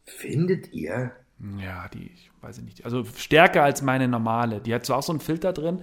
Findet 0.05 0.73
ihr? 0.73 1.13
Ja, 1.59 1.89
die, 1.89 2.11
ich 2.13 2.31
weiß 2.43 2.59
ich 2.59 2.65
nicht. 2.65 2.85
Also 2.85 3.05
stärker 3.17 3.63
als 3.63 3.81
meine 3.81 4.09
normale. 4.09 4.61
Die 4.61 4.75
hat 4.75 4.85
zwar 4.85 4.99
auch 4.99 5.03
so 5.03 5.13
einen 5.13 5.21
Filter 5.21 5.53
drin, 5.55 5.81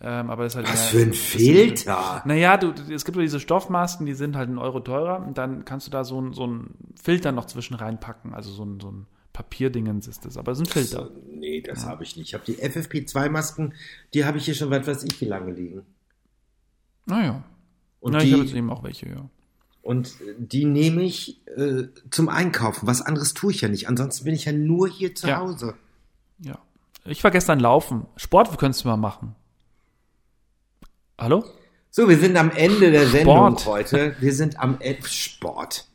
ähm, 0.00 0.28
aber 0.30 0.44
das 0.44 0.52
ist 0.52 0.56
halt. 0.56 0.68
Was 0.68 0.92
mehr- 0.92 1.02
für 1.02 1.06
ein 1.08 1.14
Filter? 1.14 2.22
Naja, 2.26 2.56
du, 2.56 2.72
es 2.92 3.04
gibt 3.04 3.16
ja 3.16 3.22
diese 3.22 3.40
Stoffmasken, 3.40 4.06
die 4.06 4.14
sind 4.14 4.36
halt 4.36 4.48
einen 4.48 4.58
Euro 4.58 4.80
teurer 4.80 5.24
und 5.26 5.38
dann 5.38 5.64
kannst 5.64 5.86
du 5.86 5.90
da 5.90 6.04
so, 6.04 6.20
ein, 6.20 6.32
so 6.32 6.44
einen 6.44 6.74
Filter 7.02 7.32
noch 7.32 7.46
zwischen 7.46 7.74
reinpacken. 7.74 8.34
Also 8.34 8.50
so 8.50 8.64
ein, 8.64 8.80
so 8.80 8.90
ein 8.90 9.06
Papierdingens 9.32 10.06
ist 10.06 10.24
das, 10.26 10.36
aber 10.36 10.52
es 10.52 10.60
ist 10.60 10.68
ein 10.68 10.72
Filter. 10.72 11.10
Nee, 11.32 11.60
das 11.62 11.86
habe 11.86 12.04
ich 12.04 12.16
nicht. 12.16 12.28
Ich 12.28 12.34
habe 12.34 12.44
die 12.46 12.56
FFP2-Masken, 12.56 13.74
die 14.12 14.24
habe 14.24 14.38
ich 14.38 14.44
hier 14.44 14.54
schon 14.54 14.70
weit 14.70 14.86
weiß 14.86 15.04
ich 15.04 15.20
wie 15.20 15.24
lange 15.26 15.52
liegen. 15.52 15.82
Naja. 17.06 17.42
Und 18.00 18.12
Na, 18.12 18.18
ich 18.22 18.32
habe 18.32 18.42
die, 18.42 18.48
jetzt 18.48 18.56
eben 18.56 18.70
auch 18.70 18.82
welche, 18.82 19.08
ja. 19.08 19.28
und 19.82 20.14
die 20.38 20.64
nehme 20.66 21.02
ich 21.02 21.40
äh, 21.56 21.84
zum 22.10 22.28
Einkaufen. 22.28 22.86
Was 22.86 23.00
anderes 23.02 23.32
tue 23.34 23.50
ich 23.52 23.60
ja 23.62 23.68
nicht. 23.68 23.88
Ansonsten 23.88 24.24
bin 24.24 24.34
ich 24.34 24.44
ja 24.44 24.52
nur 24.52 24.88
hier 24.88 25.14
zu 25.14 25.26
Ja. 25.28 25.38
Hause. 25.40 25.74
ja. 26.40 26.58
Ich 27.06 27.22
war 27.24 27.30
gestern 27.30 27.60
laufen. 27.60 28.06
Sport 28.16 28.56
könntest 28.58 28.84
du 28.84 28.88
mal 28.88 28.96
machen. 28.96 29.34
Hallo? 31.18 31.44
So, 31.90 32.08
wir 32.08 32.18
sind 32.18 32.36
am 32.36 32.50
Ende 32.50 32.90
der 32.90 33.06
Sendung 33.06 33.58
Sport. 33.58 33.66
heute. 33.66 34.16
Wir 34.20 34.32
sind 34.32 34.58
am 34.58 34.80
Ende. 34.80 35.06
Sport. 35.08 35.86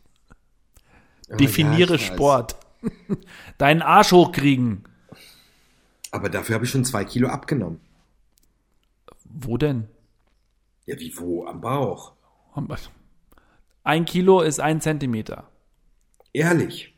Oh, 1.31 1.35
Definiere 1.35 1.93
ja. 1.93 1.99
Sport. 1.99 2.55
Deinen 3.59 3.83
Arsch 3.83 4.11
hochkriegen. 4.11 4.83
Aber 6.09 6.27
dafür 6.27 6.55
habe 6.55 6.65
ich 6.65 6.71
schon 6.71 6.83
zwei 6.85 7.05
Kilo 7.05 7.27
abgenommen. 7.27 7.79
Wo 9.25 9.55
denn? 9.57 9.87
Ja, 10.87 10.99
wie 10.99 11.15
wo? 11.15 11.45
Am 11.45 11.61
Bauch. 11.61 12.13
Ein 13.83 14.05
Kilo 14.05 14.41
ist 14.41 14.59
ein 14.59 14.81
Zentimeter. 14.81 15.47
Ehrlich. 16.33 16.95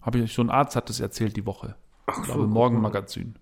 Habe 0.00 0.18
ich 0.20 0.32
schon 0.32 0.48
ein 0.48 0.54
Arzt 0.54 0.76
hat 0.76 0.88
das 0.88 1.00
erzählt 1.00 1.36
die 1.36 1.44
Woche. 1.44 1.74
Ach 2.06 2.12
Ich 2.12 2.18
so, 2.18 2.22
glaube, 2.34 2.44
im 2.44 2.50
Morgenmagazin. 2.50 3.34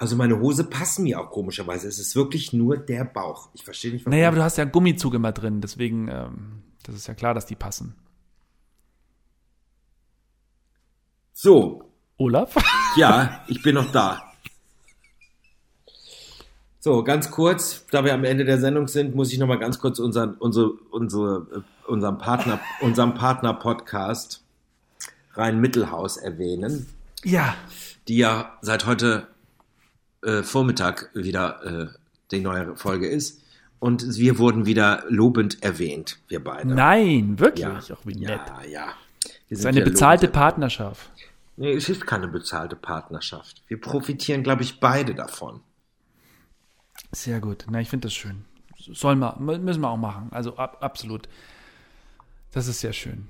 Also 0.00 0.16
meine 0.16 0.40
Hose 0.40 0.64
passen 0.64 1.02
mir 1.04 1.20
auch 1.20 1.30
komischerweise. 1.30 1.86
Es 1.86 1.98
ist 1.98 2.16
wirklich 2.16 2.54
nur 2.54 2.78
der 2.78 3.04
Bauch. 3.04 3.50
Ich 3.52 3.62
verstehe 3.64 3.92
nicht, 3.92 4.06
warum. 4.06 4.16
Naja, 4.16 4.28
aber 4.28 4.38
du 4.38 4.42
hast 4.42 4.56
ja 4.56 4.62
einen 4.62 4.72
Gummizug 4.72 5.12
immer 5.12 5.30
drin, 5.32 5.60
deswegen, 5.60 6.08
ähm, 6.08 6.62
das 6.84 6.94
ist 6.94 7.06
ja 7.06 7.12
klar, 7.12 7.34
dass 7.34 7.44
die 7.44 7.54
passen. 7.54 7.94
so, 11.32 11.84
Olaf? 12.16 12.54
Ja, 12.96 13.44
ich 13.46 13.62
bin 13.62 13.76
noch 13.76 13.92
da. 13.92 14.20
So, 16.80 17.04
ganz 17.04 17.30
kurz, 17.30 17.84
da 17.90 18.04
wir 18.04 18.14
am 18.14 18.24
Ende 18.24 18.44
der 18.44 18.58
Sendung 18.58 18.88
sind, 18.88 19.14
muss 19.14 19.32
ich 19.32 19.38
noch 19.38 19.46
mal 19.46 19.58
ganz 19.58 19.78
kurz 19.78 19.98
unseren, 20.00 20.34
unsere, 20.34 20.70
unsere, 20.90 21.46
äh, 21.86 21.90
unseren 21.90 22.18
Partner, 22.18 22.58
unseren 22.80 23.14
Partner-Podcast 23.14 24.42
Rhein-Mittelhaus 25.34 26.16
erwähnen, 26.16 26.86
Ja. 27.22 27.54
die 28.08 28.16
ja 28.16 28.58
seit 28.62 28.86
heute 28.86 29.28
äh, 30.22 30.42
Vormittag 30.42 31.10
wieder 31.14 31.64
äh, 31.64 31.88
die 32.30 32.40
neue 32.40 32.76
Folge 32.76 33.08
ist. 33.08 33.42
Und 33.78 34.16
wir 34.18 34.38
wurden 34.38 34.66
wieder 34.66 35.04
lobend 35.08 35.62
erwähnt, 35.62 36.18
wir 36.28 36.44
beide. 36.44 36.68
Nein, 36.74 37.38
wirklich. 37.38 37.62
ja, 37.64 37.78
Auch 37.96 38.04
wie 38.04 38.18
ja, 38.18 38.28
nett. 38.36 38.70
ja. 38.70 38.86
Wir 39.24 39.32
Das 39.48 39.60
ist 39.60 39.66
eine 39.66 39.78
ja 39.78 39.84
bezahlte 39.84 40.28
Partnerschaft. 40.28 41.10
Nee, 41.56 41.72
es 41.72 41.88
ist 41.88 42.06
keine 42.06 42.28
bezahlte 42.28 42.76
Partnerschaft. 42.76 43.62
Wir 43.68 43.80
profitieren, 43.80 44.42
glaube 44.42 44.62
ich, 44.62 44.80
beide 44.80 45.14
davon. 45.14 45.60
Sehr 47.12 47.40
gut. 47.40 47.64
Na, 47.70 47.80
ich 47.80 47.88
finde 47.88 48.06
das 48.06 48.14
schön. 48.14 48.44
Sollen 48.78 49.18
wir, 49.18 49.36
mü- 49.38 49.58
müssen 49.58 49.80
wir 49.80 49.88
auch 49.90 49.96
machen. 49.96 50.28
Also 50.30 50.56
ab, 50.56 50.78
absolut. 50.80 51.28
Das 52.52 52.66
ist 52.66 52.80
sehr 52.80 52.92
schön. 52.92 53.28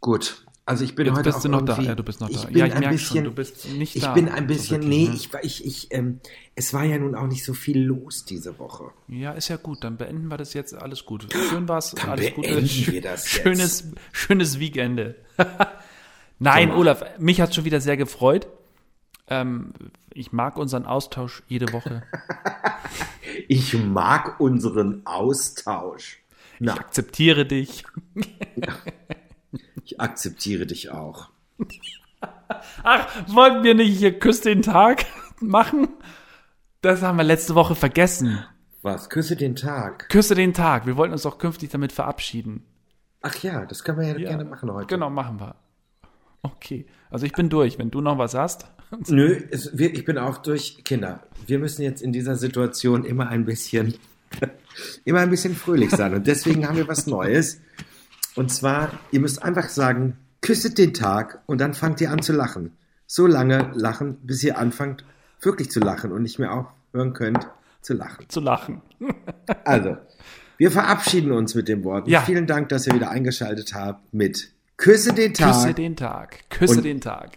Gut. 0.00 0.45
Also 0.68 0.82
ich 0.84 0.96
bin 0.96 1.06
Jetzt 1.06 1.14
heute 1.16 1.28
bist 1.28 1.38
auch 1.38 1.42
du 1.42 1.48
noch 1.48 1.62
da. 1.62 1.80
Ja, 1.80 1.94
du 1.94 2.02
bist 2.02 2.20
noch 2.20 2.28
ich 2.28 2.40
da. 2.40 2.48
Bin 2.48 2.56
Ja, 2.56 2.66
ich 2.66 2.74
ein 2.74 2.90
bisschen, 2.90 2.98
schon, 3.18 3.24
du 3.24 3.30
bist 3.30 3.68
nicht 3.68 3.94
ich 3.94 4.02
da. 4.02 4.12
bin 4.14 4.28
ein 4.28 4.42
So 4.42 4.46
bisschen, 4.48 4.82
wirklich, 4.82 4.88
nee, 4.88 5.08
ne? 5.08 5.14
ich, 5.14 5.30
ich, 5.42 5.64
ich, 5.64 5.92
ähm, 5.94 6.18
es 6.56 6.74
war 6.74 6.82
ja 6.82 6.98
nun 6.98 7.14
auch 7.14 7.28
nicht 7.28 7.44
so 7.44 7.54
viel 7.54 7.80
los 7.80 8.24
diese 8.24 8.58
Woche. 8.58 8.90
Ja, 9.06 9.30
ist 9.32 9.46
ja 9.46 9.56
gut. 9.56 9.84
Dann 9.84 9.96
beenden 9.96 10.26
wir 10.28 10.36
das 10.36 10.54
jetzt. 10.54 10.74
Alles 10.74 11.04
gut. 11.06 11.28
Schön 11.50 11.68
war's. 11.68 11.92
Dann 11.92 12.10
Alles 12.10 12.34
Gute. 12.34 12.48
wir 12.92 13.00
das 13.00 13.32
jetzt. 13.32 13.42
Schönes, 13.42 13.84
schönes 14.10 14.58
Weekende. 14.58 15.14
Nein, 16.40 16.68
Genau. 16.68 16.80
Olaf, 16.80 17.04
mich 17.18 17.40
hat 17.40 17.54
schon 17.54 17.64
wieder 17.64 17.80
sehr 17.80 17.96
gefreut. 17.96 18.48
Ähm, 19.28 19.72
ich 20.12 20.32
mag 20.32 20.56
unseren 20.56 20.84
Austausch 20.84 21.42
jede 21.46 21.72
Woche. 21.72 22.02
Ich 23.48 23.74
mag 23.74 24.40
unseren 24.40 25.02
Austausch. 25.04 26.18
Ich 26.54 26.60
Na, 26.60 26.74
akzeptiere 26.74 27.44
dich. 27.46 27.84
Ich 29.84 30.00
akzeptiere 30.00 30.66
dich 30.66 30.90
auch. 30.90 31.28
Ach, 32.82 33.08
wollten 33.28 33.64
wir 33.64 33.74
nicht 33.74 33.98
hier 33.98 34.18
Küss 34.18 34.40
den 34.40 34.62
Tag 34.62 35.06
machen? 35.40 35.88
Das 36.80 37.02
haben 37.02 37.18
wir 37.18 37.24
letzte 37.24 37.54
Woche 37.54 37.74
vergessen. 37.74 38.44
Was? 38.82 39.10
Küsse 39.10 39.36
den 39.36 39.56
Tag. 39.56 40.08
Küsse 40.08 40.34
den 40.34 40.54
Tag. 40.54 40.86
Wir 40.86 40.96
wollten 40.96 41.12
uns 41.12 41.26
auch 41.26 41.38
künftig 41.38 41.70
damit 41.70 41.92
verabschieden. 41.92 42.62
Ach 43.22 43.34
ja, 43.42 43.66
das 43.66 43.82
können 43.82 43.98
wir 43.98 44.06
ja, 44.06 44.16
Ja, 44.16 44.28
gerne 44.28 44.44
machen 44.44 44.72
heute. 44.72 44.86
Genau, 44.86 45.10
machen 45.10 45.40
wir. 45.40 45.56
Okay. 46.42 46.86
Also 47.10 47.26
ich 47.26 47.32
bin 47.32 47.48
durch. 47.48 47.78
Wenn 47.78 47.90
du 47.90 48.00
noch 48.00 48.18
was 48.18 48.34
hast. 48.34 48.66
Nö, 49.08 49.42
es, 49.50 49.76
wir, 49.76 49.92
ich 49.92 50.04
bin 50.04 50.18
auch 50.18 50.38
durch. 50.38 50.84
Kinder, 50.84 51.24
wir 51.46 51.58
müssen 51.58 51.82
jetzt 51.82 52.02
in 52.02 52.12
dieser 52.12 52.36
Situation 52.36 53.04
immer 53.04 53.28
ein 53.28 53.44
bisschen, 53.44 53.94
immer 55.04 55.20
ein 55.20 55.30
bisschen 55.30 55.56
fröhlich 55.56 55.90
sein. 55.90 56.14
Und 56.14 56.26
deswegen 56.26 56.68
haben 56.68 56.76
wir 56.76 56.86
was 56.86 57.06
Neues. 57.08 57.60
Und 58.36 58.52
zwar, 58.52 58.90
ihr 59.10 59.20
müsst 59.20 59.42
einfach 59.42 59.68
sagen, 59.68 60.18
küsset 60.42 60.78
den 60.78 60.94
Tag 60.94 61.40
und 61.46 61.60
dann 61.60 61.74
fangt 61.74 62.00
ihr 62.00 62.10
an 62.10 62.22
zu 62.22 62.32
lachen. 62.32 62.72
So 63.06 63.26
lange 63.26 63.70
lachen, 63.74 64.16
bis 64.22 64.42
ihr 64.44 64.58
anfangt 64.58 65.04
wirklich 65.40 65.70
zu 65.70 65.80
lachen 65.80 66.12
und 66.12 66.22
nicht 66.22 66.38
mehr 66.38 66.52
aufhören 66.52 67.12
könnt 67.14 67.48
zu 67.82 67.94
lachen. 67.94 68.28
Zu 68.28 68.40
lachen. 68.40 68.82
Also, 69.64 69.96
wir 70.58 70.70
verabschieden 70.70 71.32
uns 71.32 71.54
mit 71.54 71.68
dem 71.68 71.82
Wort. 71.84 72.06
Ja. 72.08 72.20
Vielen 72.20 72.46
Dank, 72.46 72.68
dass 72.68 72.86
ihr 72.86 72.94
wieder 72.94 73.10
eingeschaltet 73.10 73.74
habt 73.74 74.12
mit 74.14 74.52
Küsse 74.76 75.12
den 75.12 75.34
Tag. 75.34 75.52
Küsse 75.54 75.74
den 75.74 75.96
Tag. 75.96 76.48
Küsse 76.50 76.76
Und- 76.76 76.84
den 76.84 77.00
Tag. 77.00 77.32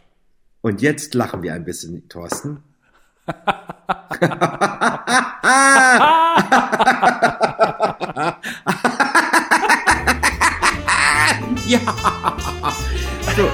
Und 0.61 0.81
jetzt 0.81 1.13
lachen 1.15 1.41
wir 1.41 1.53
ein 1.53 1.65
bisschen, 1.65 2.07
Thorsten. 2.09 2.63
ja. 11.69 11.79
So, 13.35 13.43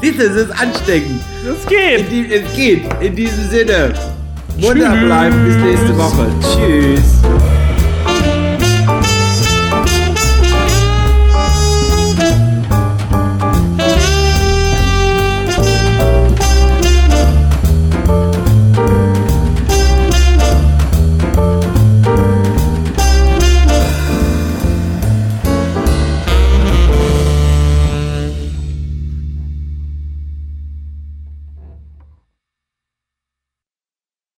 Siehst 0.00 0.18
du, 0.18 0.24
es 0.24 0.36
ist 0.36 0.50
ansteckend. 0.50 1.20
Das 1.44 1.66
geht. 1.66 2.10
Die, 2.10 2.32
es 2.32 2.50
geht. 2.54 2.84
In 3.00 3.14
diesem 3.14 3.50
Sinne. 3.50 3.92
Wunder 4.58 4.96
bleiben. 4.96 5.44
Bis 5.44 5.56
nächste 5.56 5.94
Woche. 5.96 6.26
Tschüss. 6.40 7.20